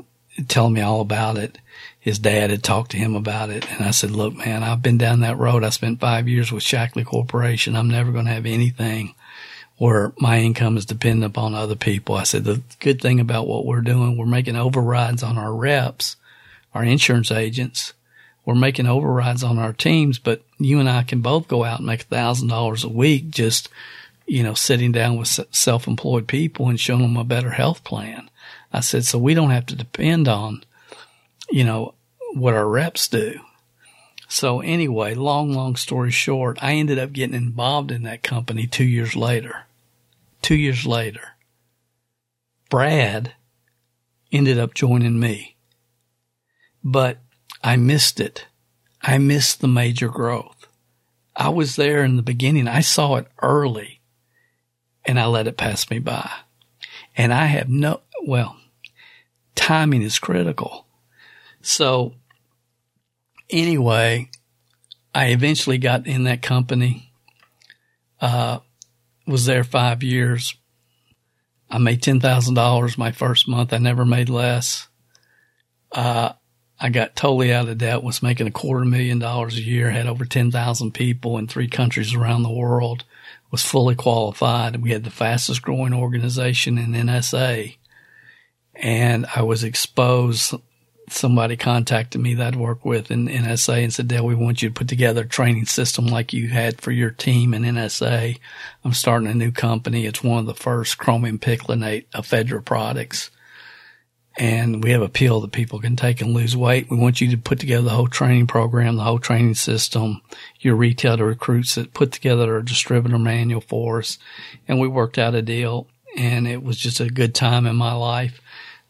[0.47, 1.59] telling me all about it
[1.99, 3.69] his dad had talked to him about it.
[3.71, 5.63] And I said, look, man, I've been down that road.
[5.63, 7.75] I spent five years with Shaklee Corporation.
[7.75, 9.13] I'm never going to have anything
[9.77, 12.15] where my income is dependent upon other people.
[12.15, 16.15] I said, the good thing about what we're doing, we're making overrides on our reps,
[16.73, 17.93] our insurance agents.
[18.45, 21.87] We're making overrides on our teams, but you and I can both go out and
[21.87, 23.69] make a thousand dollars a week just,
[24.25, 28.29] you know, sitting down with self-employed people and showing them a better health plan.
[28.73, 30.63] I said, so we don't have to depend on,
[31.51, 31.95] you know,
[32.33, 33.39] what our reps do.
[34.27, 38.83] So anyway, long, long story short, I ended up getting involved in that company two
[38.83, 39.65] years later.
[40.41, 41.35] Two years later,
[42.69, 43.33] Brad
[44.31, 45.57] ended up joining me,
[46.83, 47.17] but
[47.63, 48.45] I missed it.
[49.01, 50.67] I missed the major growth.
[51.35, 52.67] I was there in the beginning.
[52.67, 53.99] I saw it early
[55.05, 56.29] and I let it pass me by.
[57.17, 58.57] And I have no, well,
[59.55, 60.85] timing is critical.
[61.69, 62.15] So
[63.47, 64.31] anyway,
[65.13, 67.13] I eventually got in that company.
[68.19, 68.59] Uh,
[69.27, 70.55] was there five years.
[71.69, 73.71] I made ten thousand dollars my first month.
[73.71, 74.87] I never made less.
[75.91, 76.33] Uh,
[76.79, 78.01] I got totally out of debt.
[78.01, 79.91] Was making a quarter million dollars a year.
[79.91, 83.05] Had over ten thousand people in three countries around the world.
[83.51, 84.81] Was fully qualified.
[84.81, 87.77] We had the fastest growing organization in NSA,
[88.73, 90.55] and I was exposed
[91.11, 94.69] somebody contacted me that I'd work with in NSA and said, Dale, we want you
[94.69, 98.37] to put together a training system like you had for your team in NSA.
[98.83, 100.05] I'm starting a new company.
[100.05, 103.29] It's one of the first chromium picolinate uh, ephedra products.
[104.37, 106.89] And we have a pill that people can take and lose weight.
[106.89, 110.21] We want you to put together the whole training program, the whole training system,
[110.59, 114.17] your retail to recruits that put together a distributor manual for us.
[114.67, 117.93] And we worked out a deal and it was just a good time in my
[117.93, 118.41] life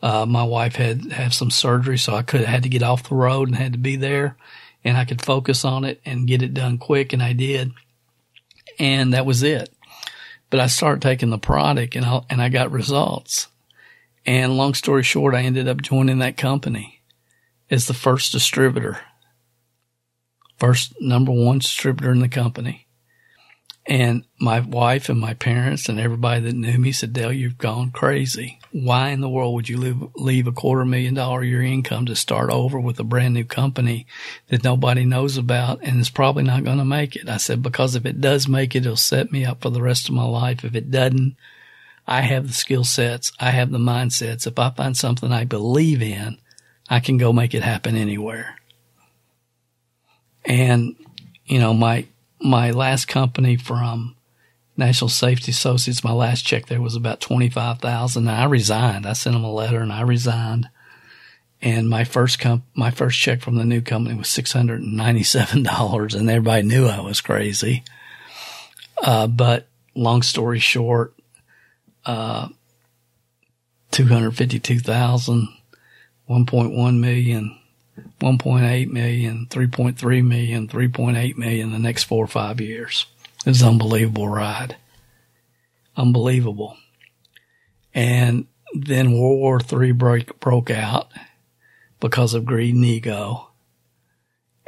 [0.02, 3.16] uh, my wife had have some surgery, so I could had to get off the
[3.16, 4.38] road and had to be there,
[4.84, 7.72] and I could focus on it and get it done quick, and I did,
[8.78, 9.74] and that was it.
[10.50, 13.48] But I started taking the product, and I and I got results.
[14.26, 17.02] And long story short, I ended up joining that company
[17.70, 19.00] as the first distributor,
[20.58, 22.88] first number one distributor in the company.
[23.86, 27.92] And my wife and my parents and everybody that knew me said, Dale, you've gone
[27.92, 28.59] crazy.
[28.72, 32.16] Why in the world would you leave, leave a quarter million dollar year income to
[32.16, 34.06] start over with a brand new company
[34.50, 37.28] that nobody knows about and is probably not going to make it?
[37.28, 40.08] I said, because if it does make it, it'll set me up for the rest
[40.08, 40.64] of my life.
[40.64, 41.36] If it doesn't,
[42.06, 43.32] I have the skill sets.
[43.40, 44.46] I have the mindsets.
[44.46, 46.38] If I find something I believe in,
[46.90, 48.56] I can go make it happen anywhere.
[50.46, 50.96] And,
[51.46, 52.06] you know, my,
[52.40, 54.16] my last company from
[54.80, 58.28] National Safety Associates, my last check there was about 25,000.
[58.28, 59.06] I resigned.
[59.06, 60.70] I sent them a letter and I resigned.
[61.62, 66.64] And my first comp, my first check from the new company was $697 and everybody
[66.64, 67.84] knew I was crazy.
[69.04, 71.14] Uh, but long story short,
[72.06, 72.48] uh,
[73.92, 75.50] 252,000,
[76.30, 77.60] 1.1 million,
[78.22, 83.06] 1.8 million, 3.3 million, 3.8 million the next four or five years.
[83.46, 84.76] It was an unbelievable ride.
[85.96, 86.78] Unbelievable.
[87.94, 91.10] And then World War III break, broke out
[92.00, 93.50] because of greed and ego.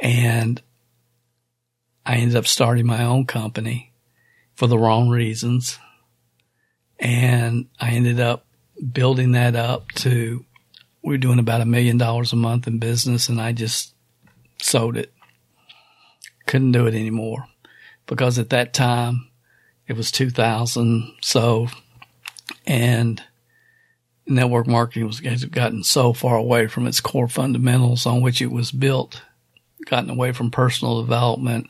[0.00, 0.60] And
[2.04, 3.92] I ended up starting my own company
[4.54, 5.78] for the wrong reasons.
[6.98, 8.46] And I ended up
[8.92, 10.44] building that up to,
[11.02, 13.94] we are doing about a million dollars a month in business and I just
[14.60, 15.12] sold it.
[16.46, 17.46] Couldn't do it anymore
[18.06, 19.28] because at that time
[19.86, 21.14] it was 2000.
[21.22, 21.68] So,
[22.66, 23.22] and
[24.26, 28.70] network marketing was gotten so far away from its core fundamentals on which it was
[28.70, 29.22] built,
[29.86, 31.68] gotten away from personal development.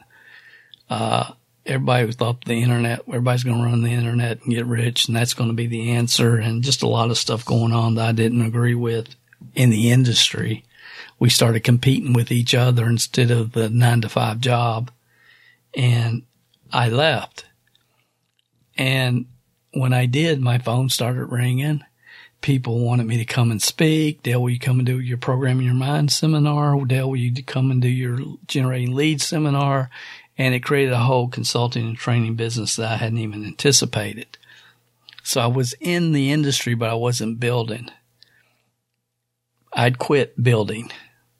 [0.90, 1.32] Uh,
[1.64, 5.34] everybody thought the internet, everybody's going to run the internet and get rich, and that's
[5.34, 6.36] going to be the answer.
[6.36, 9.14] And just a lot of stuff going on that I didn't agree with
[9.54, 10.64] in the industry.
[11.18, 14.90] We started competing with each other instead of the nine to five job.
[15.74, 16.22] And
[16.72, 17.46] I left.
[18.76, 19.26] And
[19.72, 21.82] when I did, my phone started ringing.
[22.40, 24.22] People wanted me to come and speak.
[24.22, 26.76] Dale, will you come and do your programming your mind seminar?
[26.84, 29.90] Dale, will you come and do your generating leads seminar?
[30.38, 34.38] and it created a whole consulting and training business that I hadn't even anticipated.
[35.22, 37.90] So I was in the industry, but I wasn't building.
[39.72, 40.90] I'd quit building.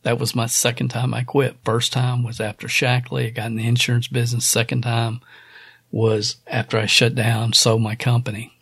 [0.03, 1.57] That was my second time I quit.
[1.65, 3.27] First time was after Shaklee.
[3.27, 4.45] I got in the insurance business.
[4.47, 5.21] Second time
[5.91, 8.53] was after I shut down, sold my company.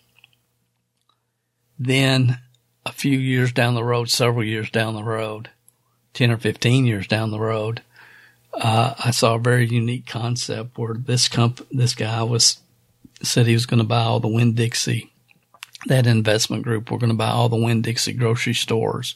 [1.79, 2.41] Then
[2.85, 5.49] a few years down the road, several years down the road,
[6.13, 7.83] 10 or 15 years down the road,
[8.53, 12.59] uh, I saw a very unique concept where this comp, this guy was
[13.23, 15.13] said he was going to buy all the Winn Dixie,
[15.87, 16.91] that investment group.
[16.91, 19.15] We're going to buy all the Winn Dixie grocery stores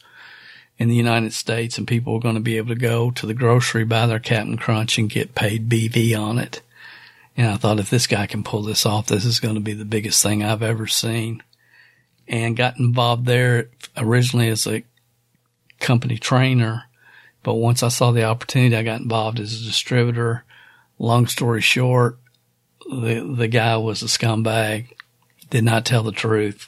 [0.77, 3.33] in the United States, and people are going to be able to go to the
[3.33, 6.61] grocery, buy their Captain Crunch, and get paid BV on it.
[7.37, 9.73] And I thought if this guy can pull this off, this is going to be
[9.73, 11.43] the biggest thing I've ever seen.
[12.27, 14.83] And got involved there originally as a
[15.79, 16.85] company trainer
[17.45, 20.43] but once I saw the opportunity, I got involved as a distributor.
[20.97, 22.17] Long story short,
[22.89, 24.93] the the guy was a scumbag,
[25.51, 26.67] did not tell the truth.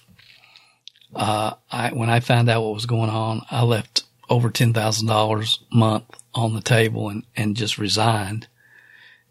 [1.16, 5.08] Uh, I when I found out what was going on, I left over ten thousand
[5.08, 8.48] dollars a month on the table and and just resigned.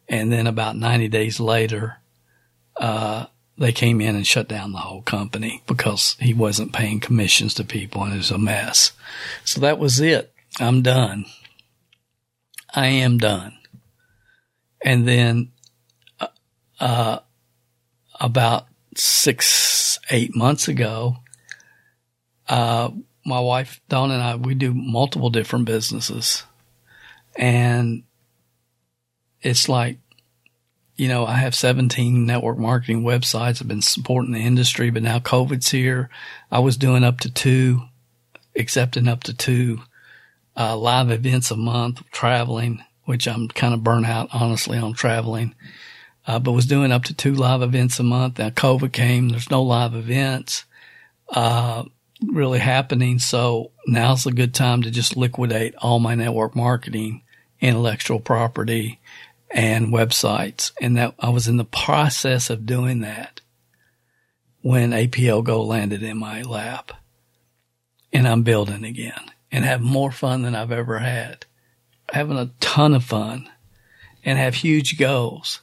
[0.08, 1.98] And then about ninety days later,
[2.76, 3.26] uh,
[3.58, 7.64] they came in and shut down the whole company because he wasn't paying commissions to
[7.64, 8.92] people and it was a mess.
[9.44, 10.32] So that was it.
[10.60, 11.24] I'm done.
[12.74, 13.56] I am done.
[14.82, 15.52] And then,
[16.20, 16.26] uh,
[16.78, 17.18] uh,
[18.20, 21.16] about six, eight months ago,
[22.48, 22.90] uh,
[23.24, 26.44] my wife, Dawn and I, we do multiple different businesses.
[27.34, 28.04] And
[29.42, 29.98] it's like,
[30.96, 33.60] you know, I have 17 network marketing websites.
[33.60, 36.08] I've been supporting the industry, but now COVID's here.
[36.50, 37.82] I was doing up to two,
[38.54, 39.82] accepting up to two
[40.56, 45.54] uh, live events a month, traveling, which I'm kind of burnt out, honestly, on traveling.
[46.26, 48.38] Uh, but was doing up to two live events a month.
[48.38, 49.28] Now COVID came.
[49.28, 50.64] There's no live events,
[51.28, 51.84] uh,
[52.24, 53.18] really happening.
[53.18, 57.22] So now's a good time to just liquidate all my network marketing,
[57.60, 59.00] intellectual property
[59.50, 60.72] and websites.
[60.80, 63.40] And that I was in the process of doing that
[64.62, 66.92] when APL Go landed in my lap
[68.12, 71.46] and I'm building again and have more fun than I've ever had.
[72.12, 73.48] Having a ton of fun
[74.24, 75.60] and have huge goals.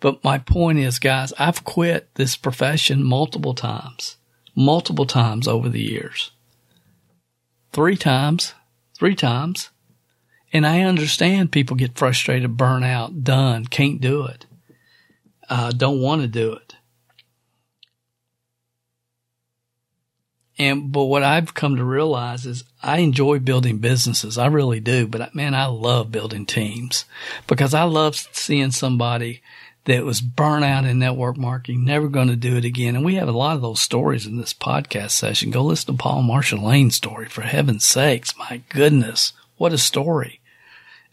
[0.00, 4.16] But my point is, guys, I've quit this profession multiple times,
[4.54, 6.30] multiple times over the years.
[7.72, 8.54] Three times,
[8.96, 9.70] three times.
[10.52, 14.44] And I understand people get frustrated, burn out, done, can't do it,
[15.48, 16.76] uh, don't want to do it.
[20.58, 24.36] And, but what I've come to realize is I enjoy building businesses.
[24.36, 25.06] I really do.
[25.06, 27.06] But man, I love building teams
[27.46, 29.40] because I love seeing somebody
[29.84, 32.94] that was burnt out in network marketing, never going to do it again.
[32.94, 35.50] And we have a lot of those stories in this podcast session.
[35.50, 38.36] Go listen to Paul Marshall Lane's story for heaven's sakes.
[38.38, 39.32] My goodness.
[39.56, 40.40] What a story.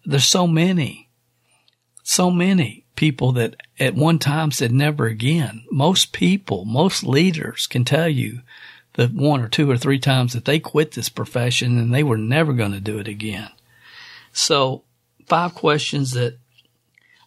[0.05, 1.09] There's so many.
[2.03, 5.63] So many people that at one time said never again.
[5.71, 8.41] Most people, most leaders can tell you
[8.93, 12.17] that one or two or three times that they quit this profession and they were
[12.17, 13.49] never going to do it again.
[14.33, 14.83] So
[15.27, 16.37] five questions that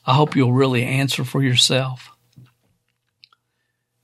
[0.06, 2.10] I hope you'll really answer for yourself.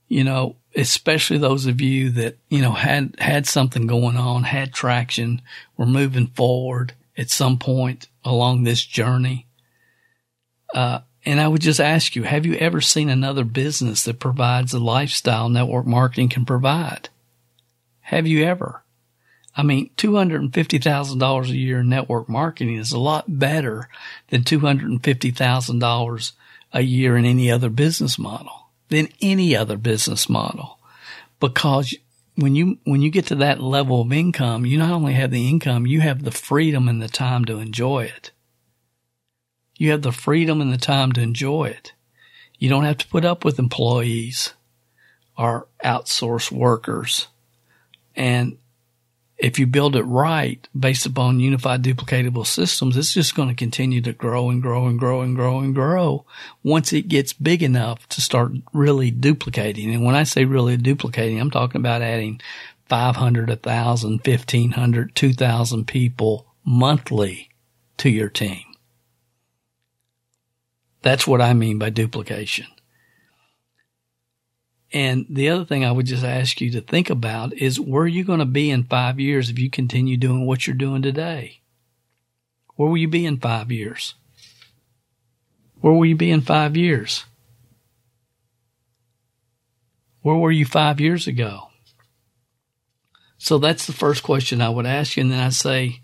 [0.07, 4.73] You know, especially those of you that, you know, had, had something going on, had
[4.73, 5.41] traction,
[5.77, 9.45] were moving forward at some point along this journey.
[10.73, 14.71] Uh, and I would just ask you, have you ever seen another business that provides
[14.71, 17.09] the lifestyle network marketing can provide?
[18.01, 18.83] Have you ever?
[19.59, 23.89] I mean, $250,000 a year in network marketing is a lot better
[24.29, 26.31] than $250,000
[26.71, 30.79] a year in any other business model, than any other business model.
[31.41, 31.93] Because
[32.35, 35.49] when you, when you get to that level of income, you not only have the
[35.49, 38.31] income, you have the freedom and the time to enjoy it.
[39.75, 41.91] You have the freedom and the time to enjoy it.
[42.57, 44.53] You don't have to put up with employees
[45.37, 47.27] or outsource workers.
[48.15, 48.57] And
[49.39, 54.01] if you build it right based upon unified duplicatable systems, it's just going to continue
[54.01, 56.25] to grow and grow and grow and grow and grow
[56.61, 59.93] once it gets big enough to start really duplicating.
[59.93, 62.41] And when I say really duplicating, I'm talking about adding
[62.89, 67.49] 500, 1,000, 1,500, 2,000 people monthly
[67.97, 68.63] to your team.
[71.01, 72.67] That's what I mean by duplication.
[74.91, 78.07] And the other thing I would just ask you to think about is where are
[78.07, 81.61] you going to be in five years if you continue doing what you're doing today?
[82.75, 84.15] Where will you be in five years?
[85.81, 87.25] Where will you be in five years?
[90.21, 91.67] Where were you five years ago?
[93.37, 95.21] So that's the first question I would ask you.
[95.21, 96.01] And then I say,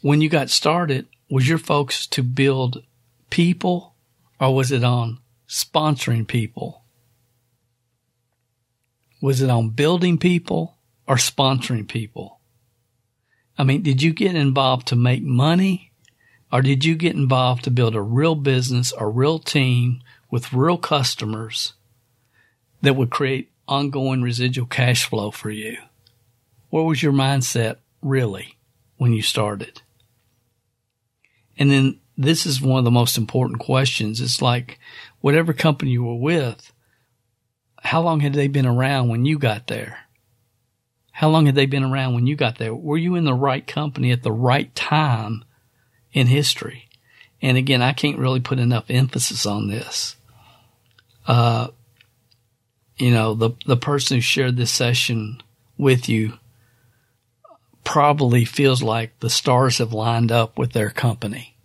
[0.00, 2.82] when you got started, was your focus to build
[3.30, 3.94] people
[4.40, 5.18] or was it on
[5.48, 6.81] sponsoring people?
[9.22, 12.40] Was it on building people or sponsoring people?
[13.56, 15.92] I mean, did you get involved to make money
[16.50, 20.76] or did you get involved to build a real business, a real team with real
[20.76, 21.74] customers
[22.82, 25.76] that would create ongoing residual cash flow for you?
[26.70, 28.56] What was your mindset really
[28.96, 29.82] when you started?
[31.56, 34.20] And then this is one of the most important questions.
[34.20, 34.80] It's like
[35.20, 36.71] whatever company you were with,
[37.82, 39.98] how long had they been around when you got there?
[41.10, 42.72] How long had they been around when you got there?
[42.72, 45.44] Were you in the right company at the right time
[46.12, 46.88] in history?
[47.42, 50.16] And again, I can't really put enough emphasis on this.
[51.26, 51.68] Uh,
[52.96, 55.42] you know, the, the person who shared this session
[55.76, 56.34] with you
[57.82, 61.56] probably feels like the stars have lined up with their company.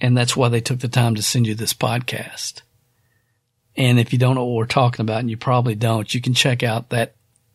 [0.00, 2.62] And that's why they took the time to send you this podcast.
[3.80, 6.34] And if you don't know what we're talking about, and you probably don't, you can
[6.34, 7.14] check out that,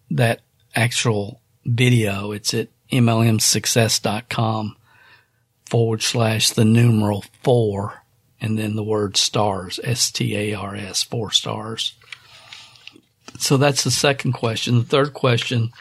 [0.09, 0.41] that
[0.73, 2.31] actual video.
[2.31, 4.75] It's at mlmsuccess.com
[5.67, 8.01] forward slash the numeral four
[8.41, 11.93] and then the word stars, S-T-A-R-S, four stars.
[13.37, 14.79] So that's the second question.
[14.79, 15.73] The third question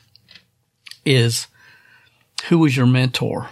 [1.07, 1.47] is
[2.51, 3.49] who was your mentor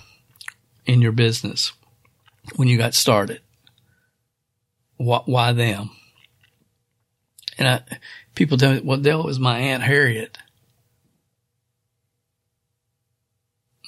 [0.84, 1.72] in your business
[2.57, 3.40] when you got started?
[4.99, 5.88] Why them?
[7.63, 7.99] And I,
[8.35, 10.37] people tell me, well, Dale was my Aunt Harriet.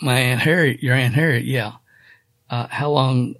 [0.01, 1.73] My Aunt Harriet, your Aunt Harriet, yeah.
[2.49, 3.35] Uh, how long,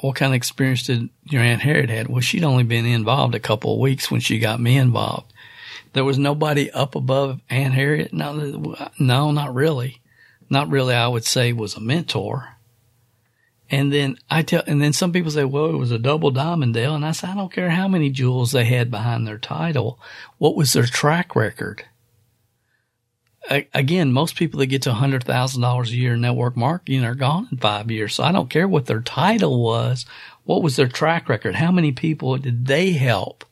[0.00, 2.08] what kind of experience did your Aunt Harriet had?
[2.08, 5.32] Well, she'd only been involved a couple of weeks when she got me involved.
[5.92, 8.12] There was nobody up above Aunt Harriet.
[8.12, 10.00] No, no, not really.
[10.50, 10.94] Not really.
[10.96, 12.55] I would say was a mentor.
[13.68, 16.74] And then I tell, and then some people say, well, it was a double diamond
[16.74, 16.94] deal.
[16.94, 19.98] And I say, I don't care how many jewels they had behind their title.
[20.38, 21.84] What was their track record?
[23.48, 27.58] again, most people that get to $100,000 a year in network marketing are gone in
[27.58, 28.14] five years.
[28.14, 30.04] So I don't care what their title was.
[30.44, 31.54] What was their track record?
[31.54, 33.44] How many people did they help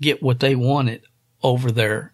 [0.00, 1.02] get what they wanted
[1.42, 2.12] over their,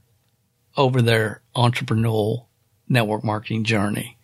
[0.77, 2.47] over their entrepreneurial
[2.89, 4.17] network marketing journey?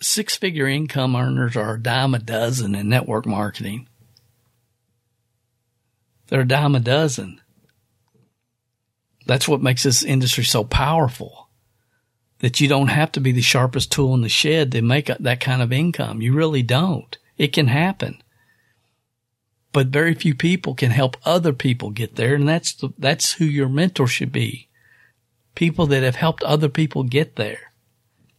[0.00, 3.88] Six figure income earners are a dime a dozen in network marketing.
[6.28, 7.40] They're a dime a dozen.
[9.26, 11.48] That's what makes this industry so powerful.
[12.40, 15.40] That you don't have to be the sharpest tool in the shed to make that
[15.40, 16.20] kind of income.
[16.20, 17.16] You really don't.
[17.38, 18.22] It can happen.
[19.72, 22.34] But very few people can help other people get there.
[22.34, 24.68] And that's, the, that's who your mentor should be.
[25.54, 27.72] People that have helped other people get there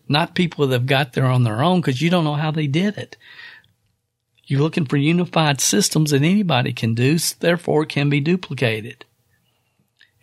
[0.07, 2.67] not people that have got there on their own because you don't know how they
[2.67, 3.17] did it.
[4.45, 9.05] You're looking for unified systems that anybody can do, therefore can be duplicated.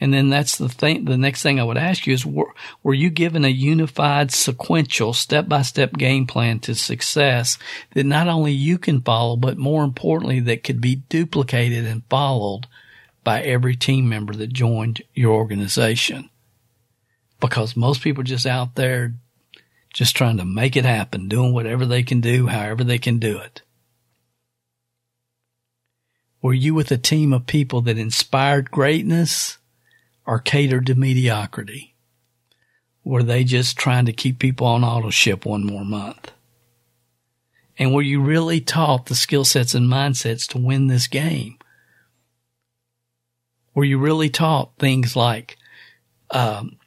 [0.01, 1.05] And then that's the thing.
[1.05, 2.53] The next thing I would ask you is, were,
[2.83, 7.57] were you given a unified, sequential, step-by-step game plan to success
[7.95, 12.67] that not only you can follow, but more importantly, that could be duplicated and followed
[13.23, 16.31] by every team member that joined your organization?
[17.39, 19.15] Because most people just out there
[19.93, 23.39] just trying to make it happen, doing whatever they can do, however they can do
[23.39, 23.62] it.
[26.40, 29.59] Were you with a team of people that inspired greatness
[30.27, 31.94] or catered to mediocrity?
[33.05, 36.32] Were they just trying to keep people on auto ship one more month?
[37.78, 41.59] And were you really taught the skill sets and mindsets to win this game?
[43.74, 45.56] Were you really taught things like
[46.31, 46.78] um,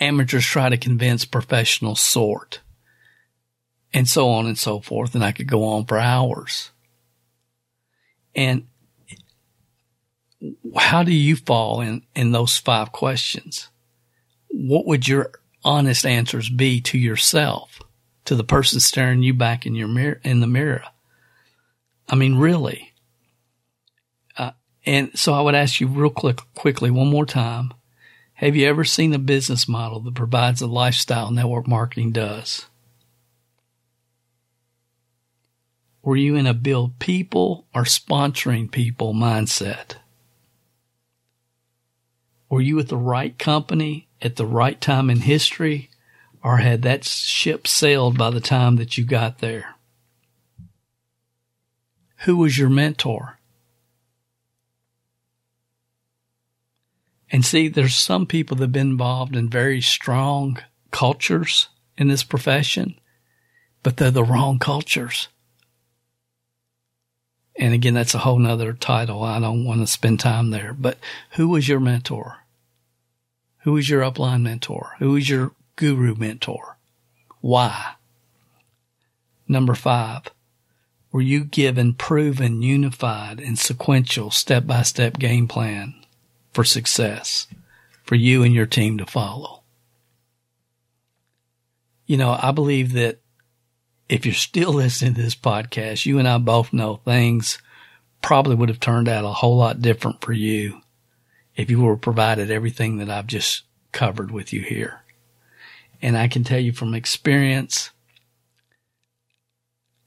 [0.00, 2.60] amateurs try to convince professionals sort,
[3.92, 5.14] and so on and so forth?
[5.14, 6.70] And I could go on for hours.
[8.34, 8.66] And
[10.76, 13.68] how do you fall in, in those five questions?
[14.48, 15.32] What would your
[15.64, 17.80] honest answers be to yourself,
[18.24, 20.84] to the person staring you back in your mirror, in the mirror?
[22.08, 22.92] I mean, really.
[24.36, 24.52] Uh,
[24.86, 27.72] and so I would ask you real quick, quickly one more time.
[28.40, 32.64] Have you ever seen a business model that provides the lifestyle network marketing does?
[36.02, 39.96] Were you in a build people or sponsoring people mindset?
[42.48, 45.90] Were you at the right company at the right time in history,
[46.42, 49.74] or had that ship sailed by the time that you got there?
[52.20, 53.38] Who was your mentor?
[57.30, 60.58] And see, there's some people that have been involved in very strong
[60.90, 62.98] cultures in this profession,
[63.82, 65.28] but they're the wrong cultures.
[67.56, 69.22] And again, that's a whole nother title.
[69.22, 70.98] I don't want to spend time there, but
[71.32, 72.38] who was your mentor?
[73.64, 74.94] Who is your upline mentor?
[74.98, 76.78] Who is your guru mentor?
[77.40, 77.94] Why?
[79.46, 80.22] Number five,
[81.12, 85.99] were you given proven, unified, and sequential step by step game plan
[86.52, 87.46] for success
[88.04, 89.62] for you and your team to follow?
[92.06, 93.20] You know, I believe that
[94.08, 97.58] if you're still listening to this podcast, you and I both know things
[98.22, 100.80] probably would have turned out a whole lot different for you
[101.56, 103.62] if you were provided everything that I've just
[103.92, 105.00] covered with you here.
[106.02, 107.90] And I can tell you from experience,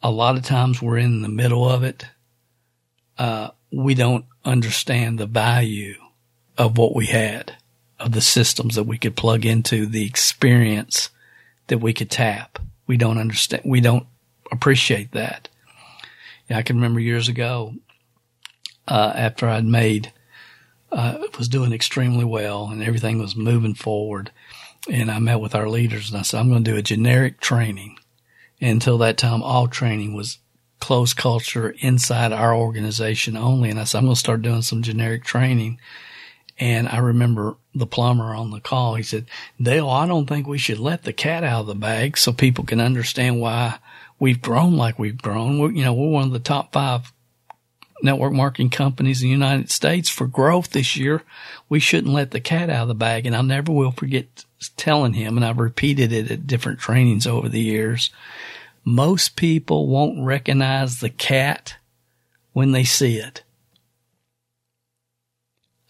[0.01, 2.05] a lot of times we're in the middle of it.
[3.17, 5.95] Uh, we don't understand the value
[6.57, 7.55] of what we had,
[7.99, 11.09] of the systems that we could plug into, the experience
[11.67, 12.59] that we could tap.
[12.87, 13.63] We don't understand.
[13.65, 14.05] We don't
[14.51, 15.49] appreciate that.
[16.49, 17.73] Yeah, I can remember years ago,
[18.87, 20.11] uh, after I'd made
[20.93, 24.31] uh, was doing extremely well and everything was moving forward.
[24.89, 27.39] And I met with our leaders and I said, I'm going to do a generic
[27.39, 27.97] training.
[28.61, 30.37] And until that time, all training was
[30.79, 33.69] close culture inside our organization only.
[33.69, 35.79] And I said, I'm going to start doing some generic training.
[36.59, 38.95] And I remember the plumber on the call.
[38.95, 39.25] He said,
[39.61, 42.63] Dale, I don't think we should let the cat out of the bag so people
[42.63, 43.79] can understand why
[44.19, 45.59] we've grown like we've grown.
[45.59, 47.11] We're, you know, we're one of the top five
[48.03, 51.23] network marketing companies in the United States for growth this year.
[51.69, 53.25] We shouldn't let the cat out of the bag.
[53.25, 54.45] And I never will forget
[54.77, 58.11] telling him, and I've repeated it at different trainings over the years.
[58.85, 61.77] Most people won't recognize the cat
[62.51, 63.42] when they see it.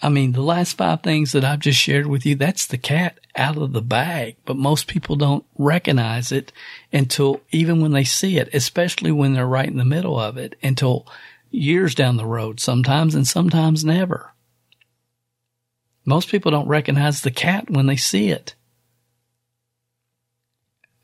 [0.04, 3.22] I mean, the last five things that I've just shared with you, that's the cat
[3.38, 6.52] out of the bag, but most people don't recognize it
[6.92, 10.58] until even when they see it, especially when they're right in the middle of it,
[10.62, 11.08] until
[11.52, 14.34] years down the road sometimes and sometimes never.
[16.04, 18.56] Most people don't recognize the cat when they see it.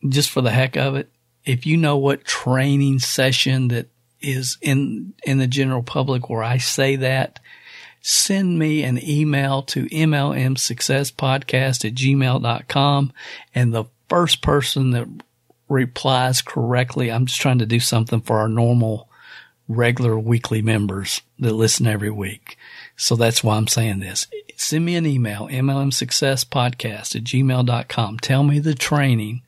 [0.10, 1.10] Just for the heck of it,
[1.46, 3.88] if you know what training session that
[4.20, 7.40] is in, in the general public where I say that,
[8.02, 13.14] send me an email to mlmsuccesspodcast at gmail.com
[13.54, 15.08] and the first person that
[15.70, 19.08] replies correctly, I'm just trying to do something for our normal
[19.68, 22.58] regular weekly members that listen every week.
[22.98, 24.28] So that's why I'm saying this.
[24.58, 28.20] Send me an email, mlmsuccesspodcast at gmail.com.
[28.20, 29.44] Tell me the training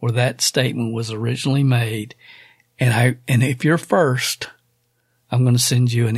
[0.00, 2.14] where that statement was originally made.
[2.78, 4.50] And I, and if you're first,
[5.30, 6.16] I'm going to send you an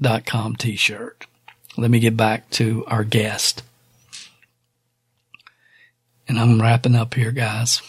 [0.00, 1.26] mlmsuccess.com t-shirt.
[1.76, 3.62] Let me get back to our guest.
[6.28, 7.82] And I'm wrapping up here, guys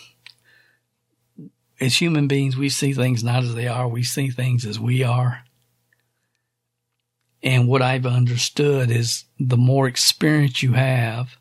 [1.79, 3.87] as human beings, we see things not as they are.
[3.87, 5.43] We see things as we are.
[7.43, 11.37] And what I've understood is the more experience you have,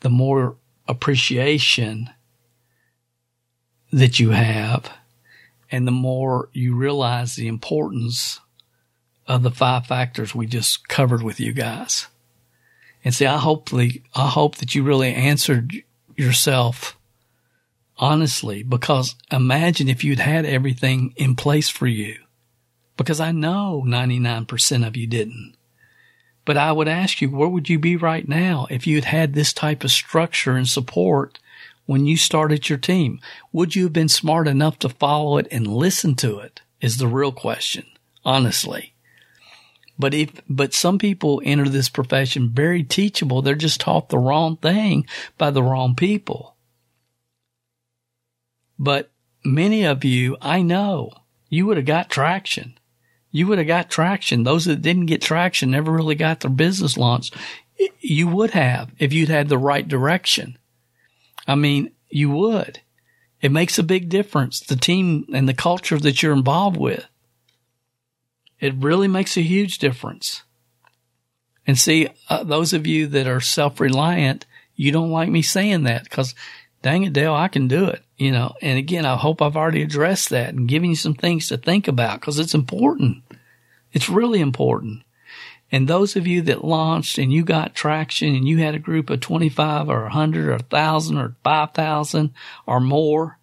[0.00, 0.56] the more
[0.86, 2.10] appreciation
[3.90, 4.90] that you have,
[5.70, 8.40] and the more you realize the importance
[9.28, 12.08] of the five factors we just covered with you guys.
[13.04, 15.72] And see, I hopefully, I hope that you really answered
[16.16, 16.98] yourself
[17.98, 22.16] honestly, because imagine if you'd had everything in place for you.
[22.96, 25.54] Because I know 99% of you didn't.
[26.44, 29.52] But I would ask you, where would you be right now if you'd had this
[29.52, 31.38] type of structure and support
[31.86, 33.20] when you started your team?
[33.52, 36.60] Would you have been smart enough to follow it and listen to it?
[36.80, 37.84] Is the real question,
[38.24, 38.94] honestly.
[39.98, 43.42] But if, but some people enter this profession very teachable.
[43.42, 45.06] They're just taught the wrong thing
[45.36, 46.54] by the wrong people.
[48.78, 49.10] But
[49.44, 51.10] many of you, I know
[51.48, 52.78] you would have got traction.
[53.30, 54.44] You would have got traction.
[54.44, 57.34] Those that didn't get traction never really got their business launched.
[58.00, 60.58] You would have if you'd had the right direction.
[61.46, 62.80] I mean, you would.
[63.40, 64.60] It makes a big difference.
[64.60, 67.04] The team and the culture that you're involved with.
[68.60, 70.42] It really makes a huge difference.
[71.66, 76.04] And see, uh, those of you that are self-reliant, you don't like me saying that
[76.04, 76.34] because
[76.82, 78.02] dang it, Dale, I can do it.
[78.16, 81.48] You know, and again, I hope I've already addressed that and given you some things
[81.48, 83.22] to think about because it's important.
[83.92, 85.02] It's really important.
[85.70, 89.10] And those of you that launched and you got traction and you had a group
[89.10, 92.32] of 25 or 100 or 1,000 or 5,000
[92.66, 93.37] or more,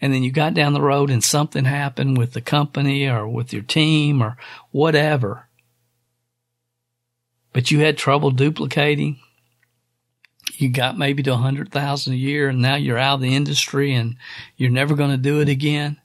[0.00, 3.52] and then you got down the road and something happened with the company or with
[3.52, 4.36] your team or
[4.70, 5.48] whatever,
[7.52, 9.18] but you had trouble duplicating,
[10.54, 13.34] you got maybe to a hundred thousand a year and now you're out of the
[13.34, 14.16] industry and
[14.56, 15.98] you're never going to do it again.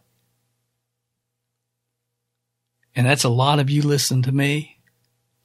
[2.96, 4.78] And that's a lot of you listen to me.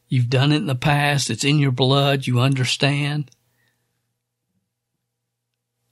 [0.09, 1.31] You've done it in the past.
[1.31, 2.27] It's in your blood.
[2.27, 3.31] You understand.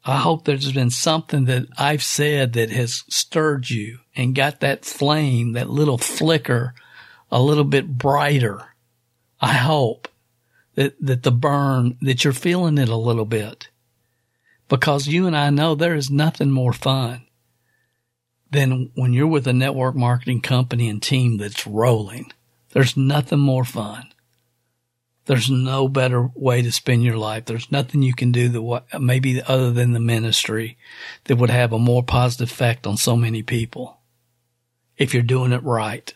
[0.05, 4.85] I hope there's been something that I've said that has stirred you and got that
[4.85, 6.74] flame, that little flicker
[7.31, 8.74] a little bit brighter.
[9.40, 10.09] I hope
[10.74, 13.68] that, that the burn, that you're feeling it a little bit.
[14.68, 17.26] Because you and I know there is nothing more fun
[18.51, 22.31] than when you're with a network marketing company and team that's rolling.
[22.72, 24.12] There's nothing more fun.
[25.26, 27.46] There's no better way to spend your life.
[27.46, 30.76] There's nothing you can do that maybe other than the ministry
[31.24, 33.98] that would have a more positive effect on so many people.
[34.98, 36.12] If you're doing it right.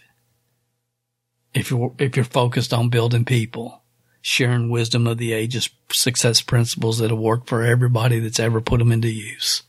[1.54, 3.82] If you're, if you're focused on building people
[4.20, 8.78] sharing wisdom of the ages, success principles that have worked for everybody that's ever put
[8.78, 9.62] them into use.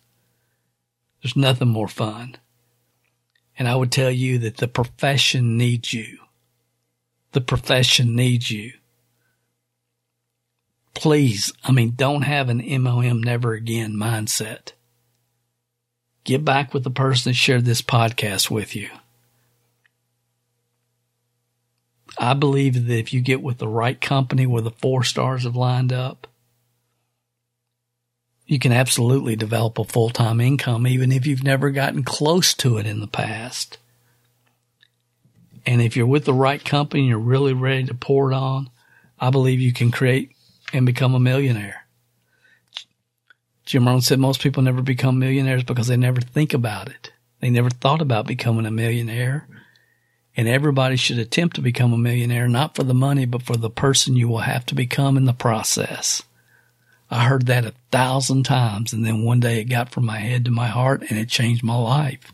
[1.22, 2.38] There's nothing more fun.
[3.58, 6.20] And I would tell you that the profession needs you.
[7.32, 8.74] The profession needs you.
[11.00, 14.74] Please, I mean, don't have an MLM never again mindset.
[16.26, 18.90] Get back with the person that shared this podcast with you.
[22.18, 25.56] I believe that if you get with the right company where the four stars have
[25.56, 26.28] lined up,
[28.46, 32.78] you can absolutely develop a full time income, even if you've never gotten close to
[32.78, 33.78] it in the past.
[35.66, 38.70] And if you're with the right company and you're really ready to pour it on,
[39.18, 40.34] I believe you can create
[40.74, 41.86] and become a millionaire.
[43.66, 47.12] Jim Rohn said most people never become millionaires because they never think about it.
[47.40, 49.48] They never thought about becoming a millionaire
[50.40, 53.70] and everybody should attempt to become a millionaire, not for the money, but for the
[53.70, 56.24] person you will have to become in the process.
[57.12, 58.94] I heard that a thousand times.
[58.94, 61.64] And then one day it got from my head to my heart and it changed
[61.64, 62.32] my life.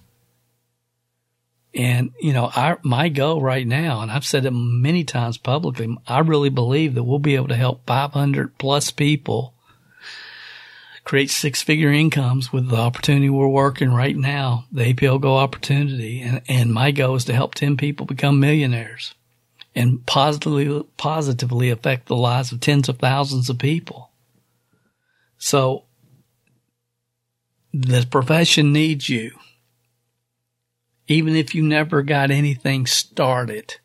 [1.76, 5.96] And, you know, our, my goal right now, and I've said it many times publicly,
[6.08, 9.54] I really believe that we'll be able to help 500 plus people
[11.04, 16.22] create six figure incomes with the opportunity we're working right now, the APL Go opportunity.
[16.22, 19.14] And, and my goal is to help 10 people become millionaires
[19.76, 24.10] and positively, positively affect the lives of tens of thousands of people.
[25.38, 25.84] So
[27.74, 29.32] the profession needs you.
[31.08, 33.78] Even if you never got anything started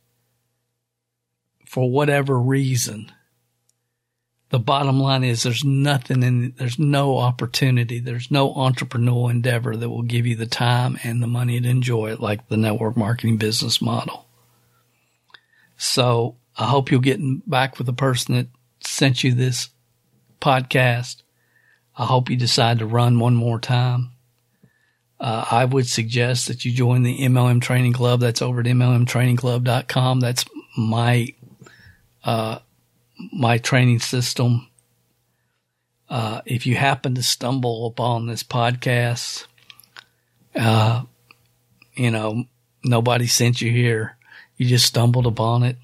[1.67, 3.13] for whatever reason,
[4.51, 8.01] the bottom line is there's nothing in, there's no opportunity.
[8.01, 12.13] There's no entrepreneurial endeavor that will give you the time and the money to enjoy
[12.13, 14.27] it like the network marketing business model.
[15.77, 18.49] So I hope you'll get back with the person that
[18.81, 19.71] sent you this
[20.41, 21.23] podcast.
[21.97, 24.11] I hope you decide to run one more time.
[25.21, 28.21] Uh, I would suggest that you join the MLM Training Club.
[28.21, 30.21] That's over at MLMTrainingClub.com.
[30.21, 30.47] That's
[30.79, 31.29] my
[32.25, 32.61] uh,
[33.33, 34.69] my training system.
[36.09, 39.47] Uh, if you happen to stumble upon this podcast,
[40.57, 41.03] uh,
[41.95, 42.45] you know,
[42.83, 44.17] nobody sent you here.
[44.57, 45.77] You just stumbled upon it.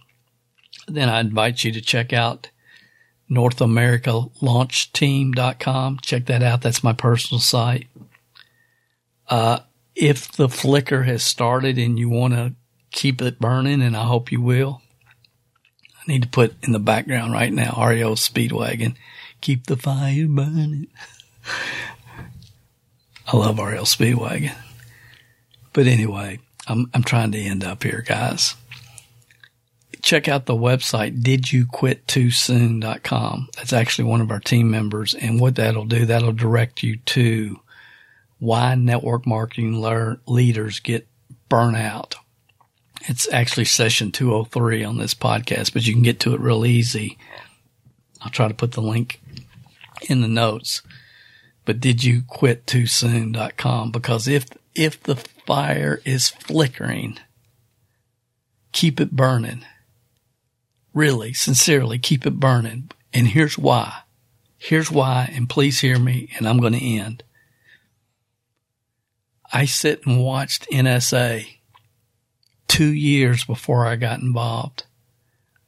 [0.89, 2.51] Then I invite you to check out
[3.29, 4.93] North America Launch
[6.03, 6.63] Check that out.
[6.63, 7.87] That's my personal site.
[9.29, 9.61] Uh,
[9.95, 12.55] if the flicker has started and you want to
[12.91, 14.83] keep it burning, and I hope you will,
[15.95, 18.95] I need to put in the background right now REO Speedwagon.
[19.41, 20.89] Keep the fire burning.
[23.27, 24.55] I love REO Speedwagon.
[25.73, 28.55] But anyway, I'm, I'm trying to end up here, guys.
[30.03, 33.49] Check out the website, didyouquittoosoon.com.
[33.57, 35.15] That's actually one of our team members.
[35.15, 37.59] And what that'll do, that'll direct you to
[38.39, 41.07] why network marketing lear- leaders get
[41.51, 42.15] burnout.
[43.09, 47.19] It's actually session 203 on this podcast, but you can get to it real easy.
[48.21, 49.21] I'll try to put the link
[50.09, 50.83] in the notes.
[51.65, 53.91] But did you quit too soon.com?
[53.91, 57.19] Because if, if the fire is flickering,
[58.73, 59.65] keep it burning.
[60.95, 62.91] Really, sincerely, keep it burning.
[63.13, 64.01] And here's why.
[64.59, 67.23] Here's why, and please hear me, and I'm going to end.
[69.53, 71.47] I sit and watched NSA
[72.69, 74.85] two years before I got involved.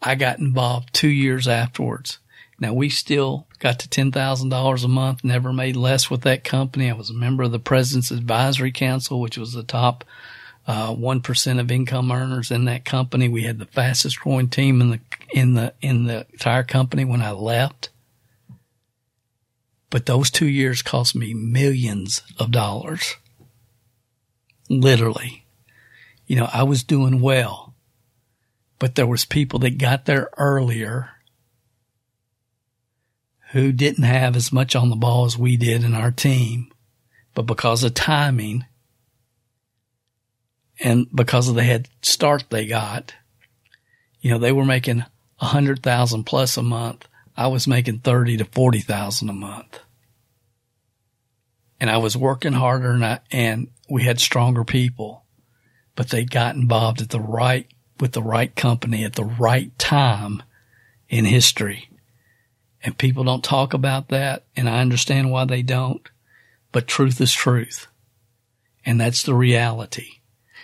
[0.02, 2.18] I got involved two years afterwards.
[2.60, 6.90] Now we still got to $10,000 a month, never made less with that company.
[6.90, 10.04] I was a member of the President's Advisory Council, which was the top
[10.66, 13.28] uh, 1% of income earners in that company.
[13.28, 15.00] We had the fastest growing team in the,
[15.30, 17.90] in the, in the entire company when I left.
[19.90, 23.14] But those two years cost me millions of dollars.
[24.68, 25.44] Literally.
[26.26, 27.74] You know, I was doing well,
[28.78, 31.10] but there was people that got there earlier
[33.52, 36.70] who didn't have as much on the ball as we did in our team,
[37.34, 38.66] but because of timing
[40.80, 43.14] and because of the head start they got,
[44.20, 45.04] you know, they were making
[45.40, 47.08] a hundred thousand plus a month.
[47.36, 49.80] I was making 30 to 40,000 a month.
[51.80, 55.24] And I was working harder and I, and we had stronger people,
[55.94, 57.66] but they got involved at the right,
[58.00, 60.42] with the right company at the right time
[61.08, 61.88] in history.
[62.82, 64.44] And people don't talk about that.
[64.56, 66.08] And I understand why they don't,
[66.72, 67.86] but truth is truth.
[68.84, 70.20] And that's the reality.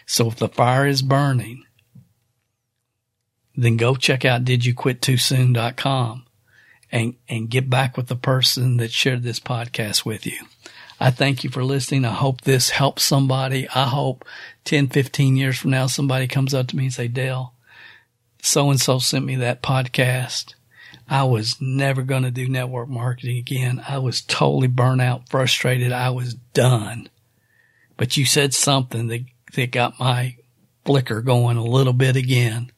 [0.06, 1.64] So if the fire is burning,
[3.56, 6.24] then go check out didyouquittoosoon.com
[6.92, 10.38] and, and get back with the person that shared this podcast with you.
[11.00, 12.04] I thank you for listening.
[12.04, 13.68] I hope this helps somebody.
[13.74, 14.24] I hope
[14.64, 17.52] 10, 15 years from now, somebody comes up to me and say, Dale,
[18.42, 20.54] so and so sent me that podcast.
[21.08, 23.82] I was never going to do network marketing again.
[23.86, 25.92] I was totally burnt out, frustrated.
[25.92, 27.08] I was done.
[27.96, 30.36] But you said something that, that got my
[30.84, 32.70] flicker going a little bit again.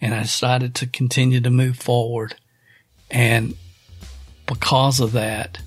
[0.00, 2.36] And I decided to continue to move forward.
[3.10, 3.56] And
[4.46, 5.60] because of that,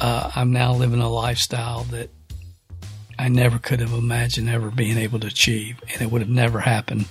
[0.00, 2.10] uh, I'm now living a lifestyle that
[3.18, 6.60] I never could have imagined ever being able to achieve, and it would have never
[6.60, 7.06] happened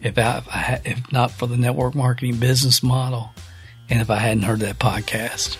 [0.00, 3.30] if I, if not for the network marketing business model,
[3.88, 5.56] and if I hadn't heard that podcast.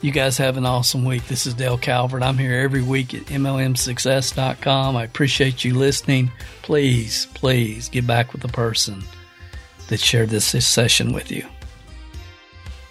[0.00, 1.26] You guys have an awesome week.
[1.28, 2.24] This is Dale Calvert.
[2.24, 4.96] I'm here every week at MLMSuccess.com.
[4.96, 6.32] I appreciate you listening.
[6.62, 9.04] Please, please get back with the person
[9.86, 11.46] that shared this session with you.